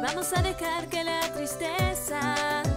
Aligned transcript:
vamos 0.00 0.32
a 0.32 0.42
dejar 0.42 0.86
que 0.88 1.04
la 1.04 1.20
tristeza 1.34 2.69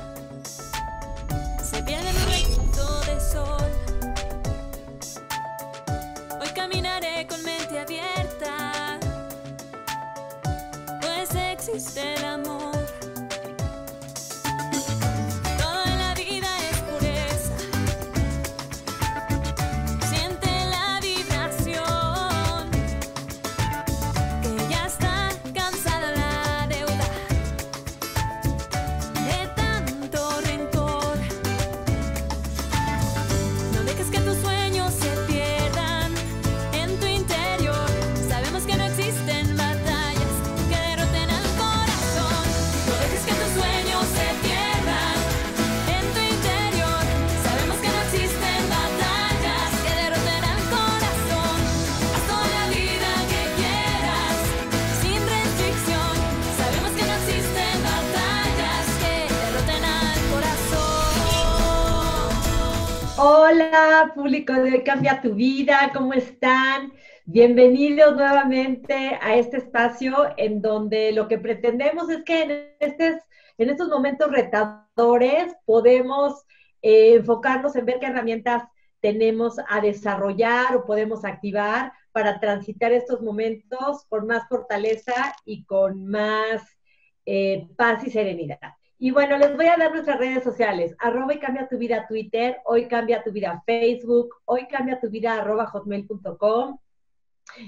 público 64.13 64.53
de 64.53 64.83
Cambia 64.83 65.21
tu 65.21 65.33
Vida, 65.33 65.91
¿cómo 65.93 66.13
están? 66.13 66.93
Bienvenidos 67.25 68.15
nuevamente 68.15 69.17
a 69.19 69.35
este 69.35 69.57
espacio 69.57 70.13
en 70.37 70.61
donde 70.61 71.11
lo 71.13 71.27
que 71.27 71.39
pretendemos 71.39 72.09
es 72.09 72.23
que 72.23 72.75
en 73.57 73.69
estos 73.69 73.89
momentos 73.89 74.29
retadores 74.29 75.55
podemos 75.65 76.43
eh, 76.83 77.15
enfocarnos 77.15 77.75
en 77.75 77.85
ver 77.85 77.99
qué 77.99 78.05
herramientas 78.07 78.63
tenemos 78.99 79.55
a 79.67 79.81
desarrollar 79.81 80.75
o 80.75 80.85
podemos 80.85 81.25
activar 81.25 81.91
para 82.11 82.39
transitar 82.39 82.91
estos 82.91 83.21
momentos 83.21 84.05
con 84.09 84.27
más 84.27 84.47
fortaleza 84.47 85.35
y 85.43 85.65
con 85.65 86.05
más 86.05 86.61
eh, 87.25 87.67
paz 87.75 88.05
y 88.05 88.11
serenidad. 88.11 88.73
Y 89.03 89.11
bueno, 89.11 89.37
les 89.37 89.53
voy 89.57 89.65
a 89.65 89.75
dar 89.75 89.91
nuestras 89.91 90.17
redes 90.17 90.45
sociales. 90.45 90.95
Arroba 90.97 91.33
y 91.33 91.37
cambia 91.37 91.67
tu 91.67 91.77
vida 91.77 92.07
Twitter, 92.07 92.61
hoy 92.63 92.87
cambia 92.87 93.21
tu 93.21 93.33
vida 93.33 93.61
Facebook, 93.65 94.33
hoy 94.45 94.65
cambia 94.67 94.97
tu 95.01 95.09
vida 95.09 95.33
arroba 95.33 95.65
hotmail.com. 95.65 96.77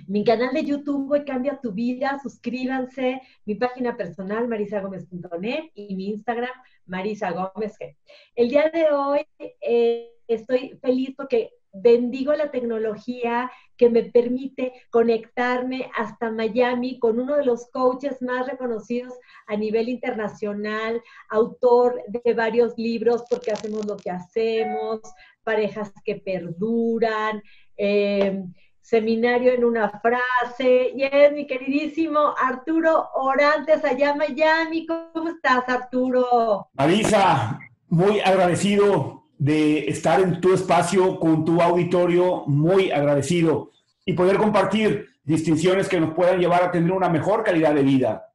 Mi 0.08 0.24
canal 0.24 0.54
de 0.54 0.64
YouTube, 0.64 1.12
hoy 1.12 1.26
cambia 1.26 1.60
tu 1.62 1.74
vida, 1.74 2.18
suscríbanse. 2.24 3.22
Mi 3.44 3.56
página 3.56 3.98
personal, 3.98 4.48
marisagomez.net 4.48 5.72
y 5.74 5.94
mi 5.98 6.08
Instagram, 6.12 6.56
Marisa 6.86 7.32
Gómez. 7.32 7.78
G. 7.78 7.98
El 8.34 8.48
día 8.48 8.72
de 8.74 8.94
hoy 8.94 9.28
eh, 9.60 10.14
estoy 10.30 10.80
feliz 10.82 11.16
porque 11.18 11.52
bendigo 11.76 12.34
la 12.34 12.52
tecnología 12.52 13.52
que 13.78 13.90
me 13.90 14.04
permite 14.04 14.74
conectarme 14.90 15.90
hasta 15.98 16.32
Miami 16.32 16.98
con 17.00 17.20
uno 17.20 17.36
de 17.36 17.46
los 17.46 17.70
coaches 17.72 18.22
más 18.22 18.48
reconocidos 18.48 19.14
a 19.48 19.56
nivel 19.58 19.90
internacional, 19.90 21.02
autor 21.30 22.02
de 22.08 22.34
varios 22.34 22.78
libros, 22.78 23.24
porque 23.30 23.52
hacemos 23.52 23.86
lo 23.86 23.98
que 23.98 24.12
hacemos, 24.12 25.02
parejas 25.44 25.92
que 26.04 26.16
perduran, 26.16 27.44
eh, 27.78 28.44
seminario 28.80 29.52
en 29.52 29.66
una 29.66 30.00
frase, 30.00 30.92
y 30.96 31.04
es 31.04 31.34
mi 31.34 31.48
queridísimo 31.48 32.34
Arturo 32.38 33.10
Orantes 33.16 33.84
allá 33.84 34.12
en 34.12 34.18
Miami. 34.18 34.86
¿Cómo 34.86 35.30
estás, 35.30 35.68
Arturo? 35.68 36.68
Marisa, 36.74 37.60
muy 37.90 38.20
agradecido 38.20 39.25
de 39.38 39.88
estar 39.88 40.20
en 40.22 40.40
tu 40.40 40.54
espacio 40.54 41.20
con 41.20 41.46
tu 41.46 41.62
auditorio, 41.62 42.44
muy 42.48 42.92
agradecido 42.92 43.72
y 44.06 44.14
poder 44.14 44.38
compartir 44.38 45.10
distinciones 45.24 45.90
que 45.90 46.00
nos 46.00 46.14
puedan 46.14 46.40
llevar 46.40 46.64
a 46.64 46.72
tener 46.72 46.92
una 46.92 47.10
mejor 47.10 47.44
calidad 47.44 47.74
de 47.74 47.84
vida. 47.84 48.34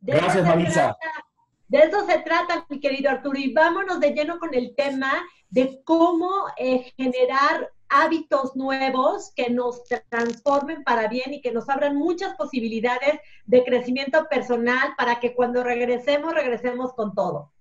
De 0.00 0.12
Gracias, 0.12 0.44
Marisa. 0.44 0.96
trata, 1.00 1.26
De 1.68 1.78
eso 1.78 2.06
se 2.06 2.18
trata, 2.18 2.66
mi 2.68 2.80
querido 2.80 3.10
Arturo. 3.10 3.38
Y 3.38 3.52
vámonos 3.52 4.00
de 4.00 4.10
lleno 4.12 4.38
con 4.38 4.52
el 4.54 4.74
tema 4.74 5.12
de 5.48 5.80
cómo 5.84 6.30
eh, 6.56 6.92
generar 6.96 7.70
hábitos 7.88 8.56
nuevos 8.56 9.32
que 9.34 9.48
nos 9.50 9.82
transformen 10.08 10.82
para 10.82 11.06
bien 11.08 11.34
y 11.34 11.40
que 11.40 11.52
nos 11.52 11.68
abran 11.68 11.96
muchas 11.96 12.34
posibilidades 12.34 13.20
de 13.46 13.64
crecimiento 13.64 14.26
personal 14.28 14.94
para 14.98 15.20
que 15.20 15.34
cuando 15.34 15.62
regresemos, 15.62 16.34
regresemos 16.34 16.92
con 16.94 17.14
todo. 17.14 17.52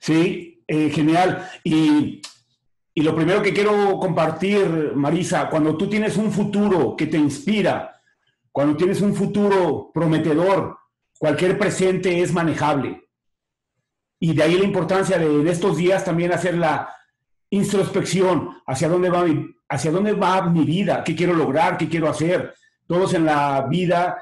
Sí, 0.00 0.61
eh, 0.72 0.88
genial. 0.88 1.50
Y, 1.62 2.22
y 2.94 3.02
lo 3.02 3.14
primero 3.14 3.42
que 3.42 3.52
quiero 3.52 3.98
compartir, 4.00 4.92
Marisa, 4.94 5.50
cuando 5.50 5.76
tú 5.76 5.86
tienes 5.86 6.16
un 6.16 6.32
futuro 6.32 6.96
que 6.96 7.08
te 7.08 7.18
inspira, 7.18 8.00
cuando 8.50 8.74
tienes 8.74 9.02
un 9.02 9.14
futuro 9.14 9.90
prometedor, 9.92 10.78
cualquier 11.18 11.58
presente 11.58 12.22
es 12.22 12.32
manejable. 12.32 13.06
Y 14.18 14.32
de 14.32 14.42
ahí 14.42 14.56
la 14.56 14.64
importancia 14.64 15.18
de 15.18 15.50
estos 15.50 15.76
días 15.76 16.06
también 16.06 16.32
hacer 16.32 16.56
la 16.56 16.88
introspección 17.50 18.62
hacia 18.66 18.88
dónde 18.88 19.10
va 19.10 19.24
mi, 19.24 19.54
hacia 19.68 19.90
dónde 19.90 20.14
va 20.14 20.40
mi 20.48 20.64
vida, 20.64 21.04
qué 21.04 21.14
quiero 21.14 21.34
lograr, 21.34 21.76
qué 21.76 21.86
quiero 21.86 22.08
hacer. 22.08 22.54
Todos 22.86 23.12
en 23.12 23.26
la 23.26 23.66
vida 23.68 24.16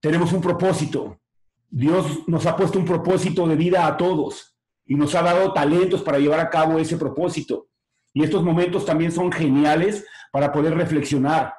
tenemos 0.00 0.32
un 0.32 0.40
propósito. 0.40 1.20
Dios 1.68 2.26
nos 2.28 2.46
ha 2.46 2.56
puesto 2.56 2.78
un 2.78 2.86
propósito 2.86 3.46
de 3.46 3.56
vida 3.56 3.86
a 3.86 3.98
todos 3.98 4.55
y 4.86 4.94
nos 4.94 5.14
ha 5.14 5.22
dado 5.22 5.52
talentos 5.52 6.02
para 6.02 6.18
llevar 6.18 6.40
a 6.40 6.48
cabo 6.48 6.78
ese 6.78 6.96
propósito. 6.96 7.68
Y 8.14 8.22
estos 8.22 8.42
momentos 8.42 8.86
también 8.86 9.12
son 9.12 9.30
geniales 9.30 10.06
para 10.32 10.52
poder 10.52 10.74
reflexionar 10.74 11.54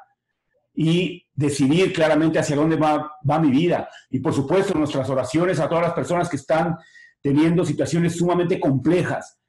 y 0.73 1.25
decidir 1.33 1.91
claramente 1.93 2.39
hacia 2.39 2.55
dónde 2.55 2.75
va, 2.75 3.11
va 3.29 3.39
mi 3.39 3.51
vida. 3.51 3.89
Y 4.09 4.19
por 4.19 4.33
supuesto, 4.33 4.73
nuestras 4.73 5.09
oraciones 5.09 5.59
a 5.59 5.67
todas 5.67 5.83
las 5.83 5.93
personas 5.93 6.29
que 6.29 6.37
están 6.37 6.77
teniendo 7.21 7.65
situaciones 7.65 8.15
sumamente 8.15 8.59
complejas, 8.59 9.39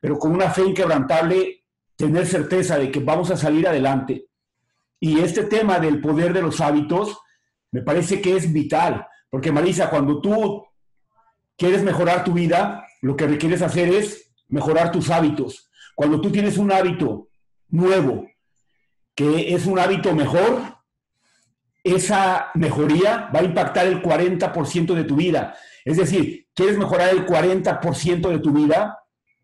pero 0.00 0.18
con 0.18 0.32
una 0.32 0.50
fe 0.50 0.62
inquebrantable, 0.62 1.64
tener 1.96 2.26
certeza 2.26 2.76
de 2.76 2.90
que 2.90 3.00
vamos 3.00 3.30
a 3.30 3.36
salir 3.36 3.66
adelante. 3.66 4.26
Y 5.00 5.20
este 5.20 5.44
tema 5.44 5.78
del 5.78 6.00
poder 6.00 6.32
de 6.32 6.42
los 6.42 6.60
hábitos 6.60 7.18
me 7.70 7.82
parece 7.82 8.20
que 8.20 8.36
es 8.36 8.52
vital, 8.52 9.06
porque 9.30 9.52
Marisa, 9.52 9.90
cuando 9.90 10.20
tú 10.20 10.64
quieres 11.56 11.82
mejorar 11.82 12.24
tu 12.24 12.32
vida, 12.32 12.86
lo 13.04 13.16
que 13.16 13.26
requieres 13.26 13.60
hacer 13.60 13.90
es 13.90 14.32
mejorar 14.48 14.90
tus 14.90 15.10
hábitos. 15.10 15.70
Cuando 15.94 16.22
tú 16.22 16.32
tienes 16.32 16.56
un 16.56 16.72
hábito 16.72 17.28
nuevo, 17.68 18.26
que 19.14 19.54
es 19.54 19.66
un 19.66 19.78
hábito 19.78 20.14
mejor, 20.14 20.62
esa 21.82 22.46
mejoría 22.54 23.28
va 23.34 23.40
a 23.40 23.44
impactar 23.44 23.86
el 23.86 24.02
40% 24.02 24.94
de 24.94 25.04
tu 25.04 25.16
vida. 25.16 25.54
Es 25.84 25.98
decir, 25.98 26.46
quieres 26.54 26.78
mejorar 26.78 27.10
el 27.10 27.26
40% 27.26 28.26
de 28.30 28.38
tu 28.38 28.52
vida, 28.52 28.98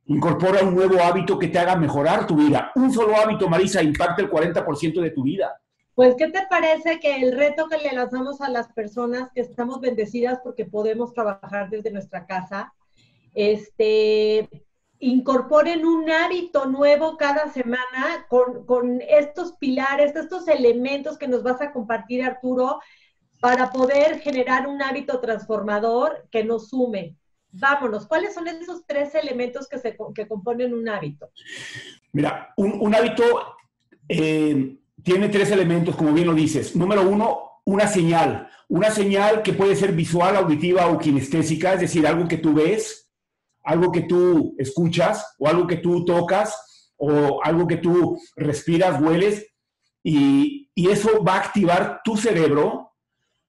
incorpora 0.07 0.63
un 0.63 0.75
nuevo 0.75 0.99
hábito 1.03 1.39
que 1.39 1.49
te 1.49 1.59
haga 1.59 1.77
mejorar 1.77 2.27
tu 2.27 2.37
vida. 2.37 2.73
Un 2.77 2.91
solo 2.91 3.15
hábito, 3.15 3.47
Marisa, 3.47 3.83
impacta 3.83 4.23
el 4.23 4.31
40% 4.31 5.03
de 5.03 5.11
tu 5.11 5.23
vida. 5.23 5.55
Pues, 5.95 6.15
¿qué 6.17 6.29
te 6.29 6.47
parece 6.49 6.99
que 6.99 7.17
el 7.17 7.37
reto 7.37 7.69
que 7.69 7.77
le 7.77 7.93
lanzamos 7.93 8.41
a 8.41 8.49
las 8.49 8.73
personas 8.73 9.29
que 9.35 9.43
estamos 9.43 9.83
bendecidas 9.83 10.39
porque 10.43 10.65
podemos 10.65 11.13
trabajar 11.13 11.69
desde 11.69 11.91
nuestra 11.91 12.25
casa, 12.25 12.73
este, 13.35 14.49
incorporen 14.99 15.87
un 15.87 16.11
hábito 16.11 16.67
nuevo 16.67 17.17
cada 17.17 17.51
semana 17.53 18.27
con, 18.29 18.67
con 18.67 19.01
estos 19.01 19.53
pilares, 19.55 20.15
estos 20.15 20.47
elementos 20.49 21.17
que 21.17 21.29
nos 21.29 21.43
vas 21.43 21.61
a 21.61 21.73
compartir, 21.73 22.23
Arturo, 22.23 22.81
para 23.41 23.71
poder 23.71 24.21
generar 24.21 24.67
un 24.67 24.83
hábito 24.83 25.21
transformador 25.21 26.29
que 26.31 26.45
nos 26.45 26.69
sume. 26.69 27.17
Vámonos, 27.53 28.07
¿cuáles 28.07 28.35
son 28.35 28.47
esos 28.47 28.87
tres 28.87 29.15
elementos 29.15 29.67
que, 29.67 29.79
se, 29.79 29.97
que 30.15 30.29
componen 30.29 30.73
un 30.75 30.89
hábito? 30.89 31.31
Mira, 32.13 32.53
un, 32.57 32.79
un 32.81 32.95
hábito 32.95 33.25
eh, 34.09 34.77
tiene 35.03 35.29
tres 35.31 35.51
elementos, 35.51 35.97
como 35.97 36.13
bien 36.13 36.27
lo 36.27 36.35
dices. 36.35 36.77
Número 36.77 37.09
uno, 37.09 37.63
una 37.65 37.87
señal. 37.87 38.49
Una 38.69 38.91
señal 38.91 39.43
que 39.43 39.53
puede 39.53 39.75
ser 39.75 39.93
visual, 39.93 40.37
auditiva 40.37 40.87
o 40.87 40.99
kinestésica, 40.99 41.75
es 41.75 41.81
decir, 41.81 42.07
algo 42.07 42.29
que 42.29 42.37
tú 42.37 42.55
ves, 42.55 43.10
algo 43.65 43.93
que 43.93 44.03
tú 44.03 44.55
escuchas 44.59 45.35
o 45.39 45.49
algo 45.49 45.67
que 45.67 45.77
tú 45.77 46.05
tocas 46.05 46.93
o 46.97 47.43
algo 47.43 47.67
que 47.67 47.77
tú 47.77 48.19
respiras, 48.37 49.01
hueles 49.01 49.47
y, 50.03 50.71
y 50.75 50.91
eso 50.91 51.23
va 51.23 51.35
a 51.35 51.41
activar 51.41 52.01
tu 52.05 52.17
cerebro 52.17 52.91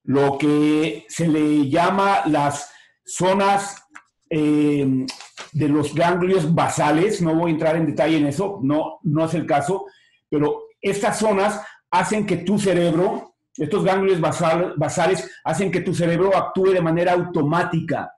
lo 0.04 0.38
que 0.38 1.06
se 1.10 1.28
le 1.28 1.70
llama 1.70 2.24
las 2.26 2.72
zonas 3.06 3.82
eh, 4.30 5.06
de 5.52 5.68
los 5.68 5.94
ganglios 5.94 6.54
basales. 6.54 7.22
No 7.22 7.36
voy 7.36 7.52
a 7.52 7.54
entrar 7.54 7.76
en 7.76 7.88
detalle 7.88 8.18
en 8.18 8.28
eso, 8.28 8.60
no, 8.64 9.00
no 9.04 9.26
es 9.26 9.34
el 9.34 9.46
caso, 9.46 9.86
pero 10.30 10.64
estas 10.82 11.20
zonas 11.20 11.62
hacen 11.90 12.26
que 12.26 12.38
tu 12.38 12.58
cerebro, 12.58 13.36
estos 13.56 13.84
ganglios 13.84 14.20
basales, 14.22 15.30
hacen 15.44 15.72
que 15.72 15.82
tu 15.82 15.94
cerebro 15.94 16.36
actúe 16.36 16.72
de 16.72 16.82
manera 16.82 17.14
automática. 17.14 18.12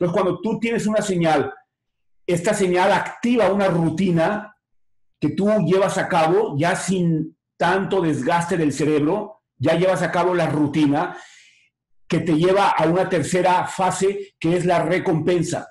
Entonces, 0.00 0.22
cuando 0.22 0.40
tú 0.40 0.58
tienes 0.58 0.86
una 0.86 1.02
señal, 1.02 1.52
esta 2.26 2.54
señal 2.54 2.90
activa 2.90 3.52
una 3.52 3.68
rutina 3.68 4.56
que 5.20 5.30
tú 5.30 5.50
llevas 5.66 5.98
a 5.98 6.08
cabo 6.08 6.56
ya 6.56 6.74
sin 6.74 7.36
tanto 7.58 8.00
desgaste 8.00 8.56
del 8.56 8.72
cerebro, 8.72 9.42
ya 9.58 9.74
llevas 9.74 10.00
a 10.00 10.10
cabo 10.10 10.34
la 10.34 10.46
rutina 10.46 11.18
que 12.08 12.20
te 12.20 12.34
lleva 12.34 12.70
a 12.70 12.86
una 12.86 13.10
tercera 13.10 13.66
fase 13.66 14.34
que 14.40 14.56
es 14.56 14.64
la 14.64 14.82
recompensa. 14.82 15.68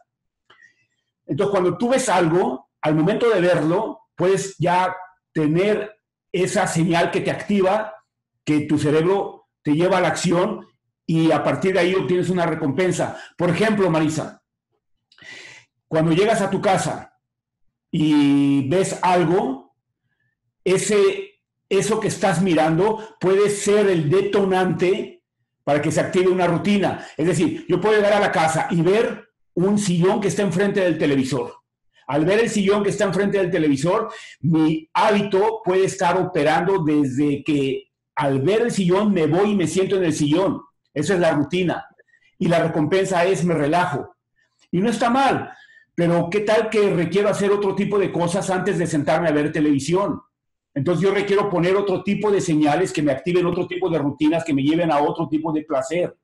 Entonces, 1.26 1.52
cuando 1.52 1.76
tú 1.76 1.90
ves 1.90 2.08
algo, 2.08 2.70
al 2.82 2.94
momento 2.94 3.30
de 3.32 3.42
verlo, 3.42 4.02
puedes 4.16 4.56
ya 4.60 4.96
tener 5.34 5.92
esa 6.32 6.68
señal 6.68 7.10
que 7.10 7.22
te 7.22 7.32
activa, 7.32 7.96
que 8.46 8.62
tu 8.62 8.78
cerebro 8.78 9.48
te 9.64 9.74
lleva 9.74 9.98
a 9.98 10.02
la 10.02 10.10
acción 10.10 10.68
y 11.10 11.32
a 11.32 11.44
partir 11.44 11.74
de 11.74 11.80
ahí 11.80 11.96
obtienes 11.96 12.30
una 12.30 12.46
recompensa. 12.46 13.20
Por 13.36 13.50
ejemplo, 13.50 13.90
Marisa, 13.90 14.44
cuando 15.88 16.12
llegas 16.12 16.40
a 16.40 16.52
tu 16.52 16.62
casa 16.62 17.18
y 17.90 18.70
ves 18.70 19.00
algo, 19.02 19.76
ese, 20.64 21.42
eso 21.68 22.00
que 22.00 22.10
estás 22.10 22.44
mirando 22.44 23.18
puede 23.20 23.50
ser 23.50 23.88
el 23.88 24.08
detonante 24.08 25.24
para 25.64 25.82
que 25.82 25.92
se 25.92 26.00
active 26.00 26.28
una 26.28 26.46
rutina. 26.46 27.08
Es 27.18 27.26
decir, 27.26 27.66
yo 27.68 27.82
puedo 27.82 27.96
llegar 27.96 28.14
a 28.14 28.20
la 28.20 28.32
casa 28.32 28.68
y 28.70 28.84
ver 28.84 29.30
un 29.56 29.80
sillón 29.80 30.22
que 30.22 30.28
está 30.28 30.44
enfrente 30.44 30.82
del 30.82 31.00
televisor. 31.00 31.56
Al 32.06 32.24
ver 32.24 32.40
el 32.40 32.52
sillón 32.52 32.84
que 32.84 32.92
está 32.92 33.06
enfrente 33.06 33.40
del 33.40 33.50
televisor, 33.50 34.14
mi 34.42 34.88
hábito 34.94 35.62
puede 35.66 35.86
estar 35.86 36.22
operando 36.22 36.84
desde 36.84 37.44
que 37.44 37.86
al 38.16 38.44
ver 38.44 38.62
el 38.62 38.72
sillón 38.72 39.12
me 39.12 39.26
voy 39.26 39.54
y 39.54 39.56
me 39.56 39.66
siento 39.66 39.96
en 39.96 40.04
el 40.04 40.14
sillón. 40.14 40.69
Esa 41.00 41.14
es 41.14 41.20
la 41.20 41.32
rutina. 41.32 41.86
Y 42.38 42.48
la 42.48 42.60
recompensa 42.60 43.24
es 43.26 43.44
me 43.44 43.54
relajo. 43.54 44.16
Y 44.72 44.80
no 44.82 44.90
está 44.90 45.10
mal, 45.10 45.52
pero 45.96 46.30
¿qué 46.30 46.42
tal 46.42 46.70
que 46.70 46.92
requiero 46.92 47.30
hacer 47.30 47.52
otro 47.52 47.76
tipo 47.76 47.98
de 47.98 48.12
cosas 48.12 48.50
antes 48.50 48.78
de 48.78 48.86
sentarme 48.86 49.30
a 49.30 49.32
ver 49.32 49.52
televisión? 49.52 50.22
Entonces 50.74 51.04
yo 51.04 51.14
requiero 51.14 51.50
poner 51.50 51.76
otro 51.76 52.04
tipo 52.04 52.32
de 52.32 52.40
señales 52.40 52.94
que 52.94 53.02
me 53.02 53.12
activen 53.12 53.46
otro 53.46 53.68
tipo 53.68 53.90
de 53.90 53.98
rutinas 53.98 54.44
que 54.44 54.54
me 54.54 54.62
lleven 54.62 54.92
a 54.92 55.02
otro 55.02 55.28
tipo 55.28 55.52
de 55.52 55.64
placer. 55.64 56.16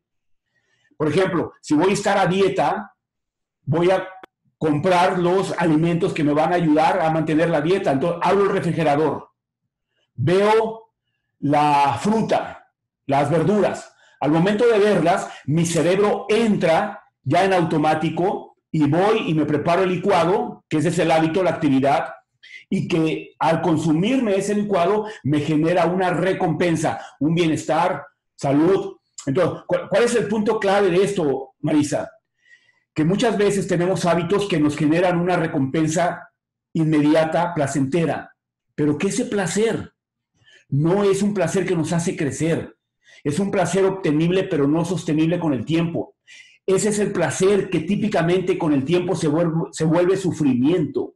Por 0.96 1.08
ejemplo, 1.08 1.54
si 1.62 1.74
voy 1.74 1.90
a 1.90 1.94
estar 1.94 2.18
a 2.18 2.28
dieta, 2.28 2.94
voy 3.64 3.90
a 3.92 4.08
comprar 4.58 5.20
los 5.20 5.54
alimentos 5.58 6.14
que 6.14 6.24
me 6.24 6.34
van 6.34 6.54
a 6.54 6.58
ayudar 6.58 7.02
a 7.02 7.10
mantener 7.10 7.50
la 7.50 7.62
dieta. 7.62 7.92
Entonces 7.92 8.22
abro 8.24 8.44
el 8.44 8.52
refrigerador, 8.52 9.30
veo 10.14 10.92
la 11.40 11.98
fruta, 12.00 12.72
las 13.08 13.30
verduras, 13.30 13.95
al 14.26 14.32
momento 14.32 14.66
de 14.66 14.80
verlas, 14.80 15.30
mi 15.46 15.68
cerebro 15.68 16.26
entra 16.30 17.04
ya 17.22 17.46
en 17.46 17.54
automático 17.54 18.58
y 18.72 18.90
voy 18.90 19.20
y 19.28 19.36
me 19.36 19.46
preparo 19.46 19.84
el 19.84 19.92
licuado, 19.92 20.66
que 20.68 20.78
ese 20.78 20.90
es 20.90 20.98
el 20.98 21.12
hábito, 21.12 21.44
la 21.44 21.52
actividad, 21.52 22.08
y 22.68 22.88
que 22.88 23.36
al 23.38 23.62
consumirme 23.62 24.36
ese 24.36 24.56
licuado 24.56 25.06
me 25.22 25.42
genera 25.42 25.86
una 25.86 26.10
recompensa, 26.10 27.00
un 27.20 27.36
bienestar, 27.36 28.04
salud. 28.36 28.98
Entonces, 29.28 29.64
¿cuál 29.68 30.04
es 30.04 30.16
el 30.16 30.28
punto 30.28 30.60
clave 30.60 30.90
de 30.90 31.04
esto, 31.04 31.54
Marisa? 31.60 32.10
Que 32.96 33.06
muchas 33.06 33.38
veces 33.38 33.68
tenemos 33.68 34.08
hábitos 34.08 34.48
que 34.48 34.60
nos 34.60 34.76
generan 34.76 35.20
una 35.20 35.38
recompensa 35.38 36.32
inmediata, 36.74 37.54
placentera, 37.54 38.34
pero 38.74 38.98
que 38.98 39.10
ese 39.10 39.26
placer 39.26 39.94
no 40.70 41.04
es 41.04 41.22
un 41.22 41.36
placer 41.36 41.64
que 41.68 41.76
nos 41.76 41.94
hace 41.94 42.18
crecer, 42.18 42.75
es 43.26 43.40
un 43.40 43.52
placer 43.52 43.84
obtenible, 43.84 44.44
pero 44.44 44.68
no 44.68 44.86
sostenible 44.86 45.40
con 45.40 45.52
el 45.52 45.66
tiempo. 45.66 46.16
Ese 46.66 46.90
es 46.90 47.00
el 47.00 47.12
placer 47.12 47.70
que 47.70 47.82
típicamente 47.82 48.58
con 48.58 48.72
el 48.72 48.86
tiempo 48.86 49.16
se 49.16 49.28
vuelve, 49.28 50.16
sufrimiento. 50.16 51.16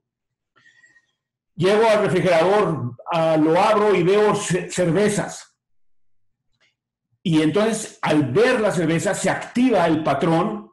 Llego 1.56 1.88
al 1.88 2.02
refrigerador, 2.04 2.96
lo 3.40 3.62
abro 3.62 3.96
y 3.96 4.04
veo 4.04 4.36
cervezas. 4.36 5.56
Y 7.22 7.42
entonces 7.42 8.00
al 8.02 8.32
ver 8.32 8.60
la 8.60 8.72
cerveza 8.72 9.14
se 9.14 9.30
activa 9.30 9.86
el 9.86 10.04
patrón, 10.04 10.72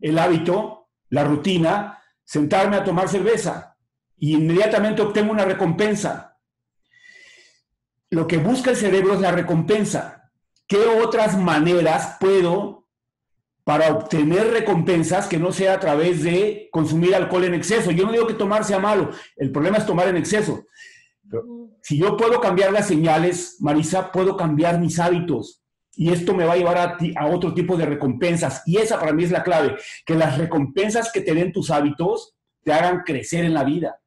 el 0.00 0.18
hábito, 0.18 0.88
la 1.10 1.22
rutina, 1.22 2.02
sentarme 2.24 2.76
a 2.76 2.84
tomar 2.84 3.08
cerveza. 3.08 3.76
Y 4.16 4.34
inmediatamente 4.34 5.02
obtengo 5.02 5.30
una 5.30 5.44
recompensa. 5.44 6.38
Lo 8.10 8.26
que 8.26 8.38
busca 8.38 8.70
el 8.70 8.76
cerebro 8.76 9.14
es 9.14 9.20
la 9.20 9.32
recompensa. 9.32 10.21
¿Qué 10.72 10.86
otras 10.86 11.36
maneras 11.36 12.16
puedo 12.18 12.86
para 13.62 13.92
obtener 13.92 14.52
recompensas 14.52 15.26
que 15.26 15.38
no 15.38 15.52
sea 15.52 15.74
a 15.74 15.80
través 15.80 16.22
de 16.22 16.70
consumir 16.72 17.14
alcohol 17.14 17.44
en 17.44 17.52
exceso? 17.52 17.90
Yo 17.90 18.06
no 18.06 18.12
digo 18.12 18.26
que 18.26 18.32
tomar 18.32 18.64
sea 18.64 18.78
malo, 18.78 19.10
el 19.36 19.52
problema 19.52 19.76
es 19.76 19.84
tomar 19.84 20.08
en 20.08 20.16
exceso. 20.16 20.64
si 21.82 21.98
yo 21.98 22.16
puedo 22.16 22.40
cambiar 22.40 22.72
las 22.72 22.86
señales, 22.86 23.58
Marisa, 23.60 24.10
puedo 24.10 24.34
cambiar 24.34 24.80
mis 24.80 24.98
hábitos. 24.98 25.62
Y 25.94 26.10
esto 26.10 26.32
me 26.32 26.46
va 26.46 26.54
a 26.54 26.56
llevar 26.56 26.78
a, 26.78 26.96
a 27.16 27.26
otro 27.26 27.52
tipo 27.52 27.76
de 27.76 27.84
recompensas. 27.84 28.62
Y 28.64 28.78
esa 28.78 28.98
para 28.98 29.12
mí 29.12 29.24
es 29.24 29.30
la 29.30 29.42
clave, 29.42 29.76
que 30.06 30.14
las 30.14 30.38
recompensas 30.38 31.12
que 31.12 31.20
te 31.20 31.34
den 31.34 31.52
tus 31.52 31.70
hábitos 31.70 32.34
te 32.64 32.72
hagan 32.72 33.02
crecer 33.04 33.44
en 33.44 33.52
la 33.52 33.64
vida. 33.64 34.00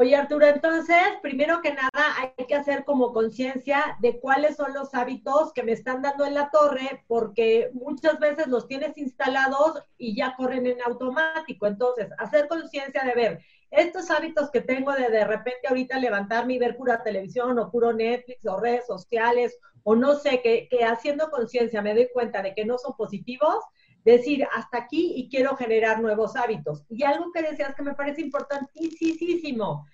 Oye, 0.00 0.16
Arturo, 0.16 0.46
entonces, 0.46 0.96
primero 1.20 1.60
que 1.60 1.74
nada, 1.74 1.90
hay 2.18 2.46
que 2.46 2.54
hacer 2.54 2.86
como 2.86 3.12
conciencia 3.12 3.98
de 4.00 4.18
cuáles 4.18 4.56
son 4.56 4.72
los 4.72 4.94
hábitos 4.94 5.52
que 5.52 5.62
me 5.62 5.72
están 5.72 6.00
dando 6.00 6.24
en 6.24 6.32
la 6.32 6.48
torre, 6.50 7.04
porque 7.06 7.68
muchas 7.74 8.18
veces 8.18 8.46
los 8.46 8.66
tienes 8.66 8.96
instalados 8.96 9.74
y 9.98 10.16
ya 10.16 10.34
corren 10.36 10.66
en 10.66 10.80
automático. 10.80 11.66
Entonces, 11.66 12.08
hacer 12.16 12.48
conciencia 12.48 13.04
de 13.04 13.12
ver 13.12 13.40
estos 13.70 14.10
hábitos 14.10 14.50
que 14.50 14.62
tengo 14.62 14.90
de 14.92 15.10
de 15.10 15.26
repente 15.26 15.68
ahorita 15.68 15.98
levantarme 15.98 16.54
y 16.54 16.58
ver 16.58 16.78
pura 16.78 17.02
televisión 17.02 17.58
o 17.58 17.70
puro 17.70 17.92
Netflix 17.92 18.46
o 18.46 18.58
redes 18.58 18.86
sociales 18.86 19.58
o 19.82 19.94
no 19.96 20.14
sé, 20.14 20.40
que, 20.40 20.66
que 20.70 20.82
haciendo 20.82 21.30
conciencia 21.30 21.82
me 21.82 21.92
doy 21.92 22.08
cuenta 22.10 22.40
de 22.40 22.54
que 22.54 22.64
no 22.64 22.78
son 22.78 22.96
positivos, 22.96 23.62
decir 24.04 24.46
hasta 24.54 24.78
aquí 24.78 25.14
y 25.16 25.28
quiero 25.28 25.56
generar 25.56 26.00
nuevos 26.00 26.36
hábitos. 26.36 26.84
Y 26.88 27.04
algo 27.04 27.32
que 27.32 27.42
decías 27.42 27.74
que 27.74 27.82
me 27.82 27.94
parece 27.94 28.20
importantísimo, 28.22 29.86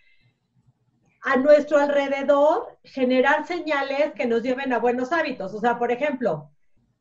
a 1.27 1.37
nuestro 1.37 1.79
alrededor 1.79 2.79
generar 2.85 3.47
señales 3.47 4.13
que 4.15 4.27
nos 4.27 4.43
lleven 4.43 4.73
a 4.73 4.79
buenos 4.79 5.11
hábitos. 5.13 5.53
O 5.55 5.61
sea, 5.61 5.77
por 5.77 5.91
ejemplo, 5.91 6.53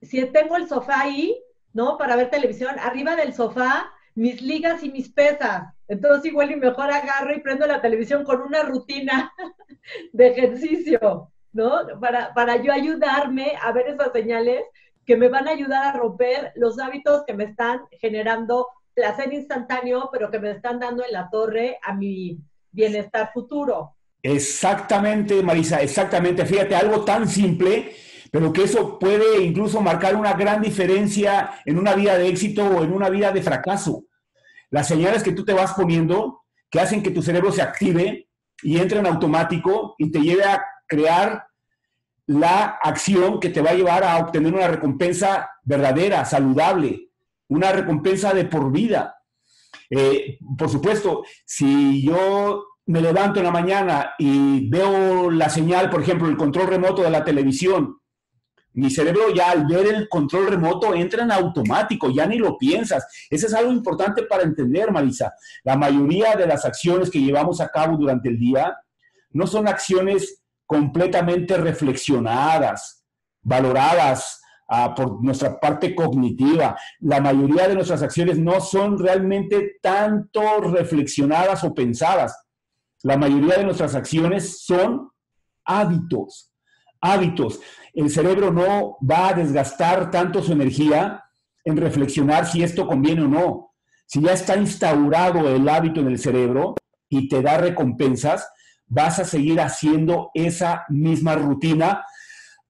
si 0.01 0.23
tengo 0.25 0.55
el 0.55 0.67
sofá 0.67 1.01
ahí, 1.01 1.39
¿no? 1.73 1.97
Para 1.97 2.15
ver 2.15 2.31
televisión, 2.31 2.75
arriba 2.79 3.15
del 3.15 3.35
sofá, 3.35 3.91
mis 4.15 4.41
ligas 4.41 4.83
y 4.83 4.91
mis 4.91 5.09
pesas. 5.09 5.71
Entonces 5.87 6.25
igual 6.25 6.51
y 6.51 6.55
mejor 6.55 6.89
agarro 6.89 7.35
y 7.35 7.41
prendo 7.41 7.67
la 7.67 7.81
televisión 7.81 8.23
con 8.23 8.41
una 8.41 8.63
rutina 8.63 9.31
de 10.13 10.27
ejercicio, 10.27 11.31
¿no? 11.53 11.99
Para, 11.99 12.33
para 12.33 12.55
yo 12.55 12.73
ayudarme 12.73 13.53
a 13.61 13.71
ver 13.73 13.89
esas 13.89 14.11
señales 14.11 14.63
que 15.05 15.15
me 15.15 15.29
van 15.29 15.47
a 15.47 15.51
ayudar 15.51 15.85
a 15.85 15.97
romper 15.97 16.51
los 16.55 16.79
hábitos 16.79 17.23
que 17.25 17.33
me 17.33 17.45
están 17.45 17.81
generando 17.99 18.67
placer 18.93 19.33
instantáneo, 19.33 20.09
pero 20.11 20.31
que 20.31 20.39
me 20.39 20.51
están 20.51 20.79
dando 20.79 21.03
en 21.05 21.11
la 21.11 21.29
torre 21.29 21.77
a 21.83 21.93
mi 21.93 22.39
bienestar 22.71 23.31
futuro. 23.33 23.95
Exactamente, 24.23 25.43
Marisa, 25.43 25.81
exactamente. 25.81 26.45
Fíjate, 26.45 26.75
algo 26.75 27.05
tan 27.05 27.27
simple, 27.27 27.95
pero 28.31 28.51
que 28.51 28.63
eso 28.63 28.97
puede 28.97 29.43
incluso 29.43 29.81
marcar 29.81 30.15
una 30.15 30.33
gran 30.33 30.61
diferencia 30.61 31.61
en 31.63 31.77
una 31.77 31.93
vida 31.93 32.17
de 32.17 32.27
éxito 32.27 32.65
o 32.65 32.83
en 32.83 32.91
una 32.91 33.09
vida 33.09 33.31
de 33.31 33.43
fracaso. 33.43 34.05
Las 34.71 34.87
señales 34.87 35.21
que 35.21 35.33
tú 35.33 35.45
te 35.45 35.53
vas 35.53 35.73
poniendo, 35.73 36.41
que 36.69 36.79
hacen 36.79 37.03
que 37.03 37.11
tu 37.11 37.21
cerebro 37.21 37.51
se 37.51 37.61
active 37.61 38.27
y 38.63 38.77
entre 38.77 38.99
en 38.99 39.05
automático 39.05 39.95
y 39.97 40.11
te 40.11 40.19
lleve 40.19 40.43
a 40.43 40.65
crear 40.87 41.45
la 42.27 42.77
acción 42.81 43.39
que 43.39 43.49
te 43.49 43.61
va 43.61 43.71
a 43.71 43.75
llevar 43.75 44.03
a 44.03 44.17
obtener 44.17 44.53
una 44.53 44.67
recompensa 44.67 45.49
verdadera, 45.63 46.25
saludable, 46.25 47.11
una 47.49 47.71
recompensa 47.71 48.33
de 48.33 48.45
por 48.45 48.71
vida. 48.71 49.15
Eh, 49.89 50.39
por 50.57 50.69
supuesto, 50.69 51.23
si 51.45 52.03
yo 52.03 52.65
me 52.87 53.01
levanto 53.01 53.39
en 53.39 53.45
la 53.45 53.51
mañana 53.51 54.13
y 54.17 54.69
veo 54.69 55.29
la 55.29 55.49
señal, 55.49 55.89
por 55.89 56.01
ejemplo, 56.01 56.27
el 56.27 56.37
control 56.37 56.67
remoto 56.67 57.01
de 57.01 57.09
la 57.09 57.23
televisión, 57.23 57.99
mi 58.73 58.89
cerebro 58.89 59.33
ya 59.33 59.51
al 59.51 59.65
ver 59.65 59.87
el 59.87 60.09
control 60.09 60.47
remoto 60.47 60.93
entra 60.93 61.23
en 61.23 61.31
automático, 61.31 62.09
ya 62.09 62.25
ni 62.25 62.37
lo 62.37 62.57
piensas. 62.57 63.07
Eso 63.29 63.47
es 63.47 63.53
algo 63.53 63.71
importante 63.71 64.23
para 64.23 64.43
entender, 64.43 64.91
Marisa. 64.91 65.33
La 65.63 65.77
mayoría 65.77 66.35
de 66.35 66.45
las 66.45 66.65
acciones 66.65 67.09
que 67.09 67.21
llevamos 67.21 67.61
a 67.61 67.69
cabo 67.69 67.95
durante 67.95 68.27
el 68.27 68.37
día 68.37 68.75
no 69.31 69.47
son 69.47 69.69
acciones 69.69 70.43
completamente 70.65 71.57
reflexionadas, 71.57 73.05
valoradas 73.41 74.41
ah, 74.67 74.93
por 74.95 75.23
nuestra 75.23 75.59
parte 75.59 75.95
cognitiva. 75.95 76.77
La 76.99 77.21
mayoría 77.21 77.67
de 77.67 77.75
nuestras 77.75 78.01
acciones 78.01 78.37
no 78.37 78.59
son 78.59 78.97
realmente 78.97 79.77
tanto 79.81 80.61
reflexionadas 80.61 81.63
o 81.63 81.73
pensadas. 81.73 82.35
La 83.03 83.17
mayoría 83.17 83.57
de 83.57 83.65
nuestras 83.65 83.93
acciones 83.93 84.65
son 84.65 85.09
hábitos, 85.63 86.51
hábitos. 87.01 87.59
El 87.93 88.09
cerebro 88.09 88.51
no 88.51 88.97
va 88.99 89.29
a 89.29 89.33
desgastar 89.33 90.09
tanto 90.09 90.41
su 90.41 90.53
energía 90.53 91.23
en 91.63 91.77
reflexionar 91.77 92.45
si 92.47 92.63
esto 92.63 92.87
conviene 92.87 93.23
o 93.23 93.27
no. 93.27 93.71
Si 94.07 94.21
ya 94.21 94.33
está 94.33 94.55
instaurado 94.55 95.49
el 95.49 95.67
hábito 95.67 95.99
en 95.99 96.07
el 96.07 96.19
cerebro 96.19 96.75
y 97.09 97.27
te 97.27 97.41
da 97.41 97.57
recompensas, 97.57 98.47
vas 98.87 99.19
a 99.19 99.25
seguir 99.25 99.59
haciendo 99.59 100.31
esa 100.33 100.85
misma 100.89 101.35
rutina 101.35 102.05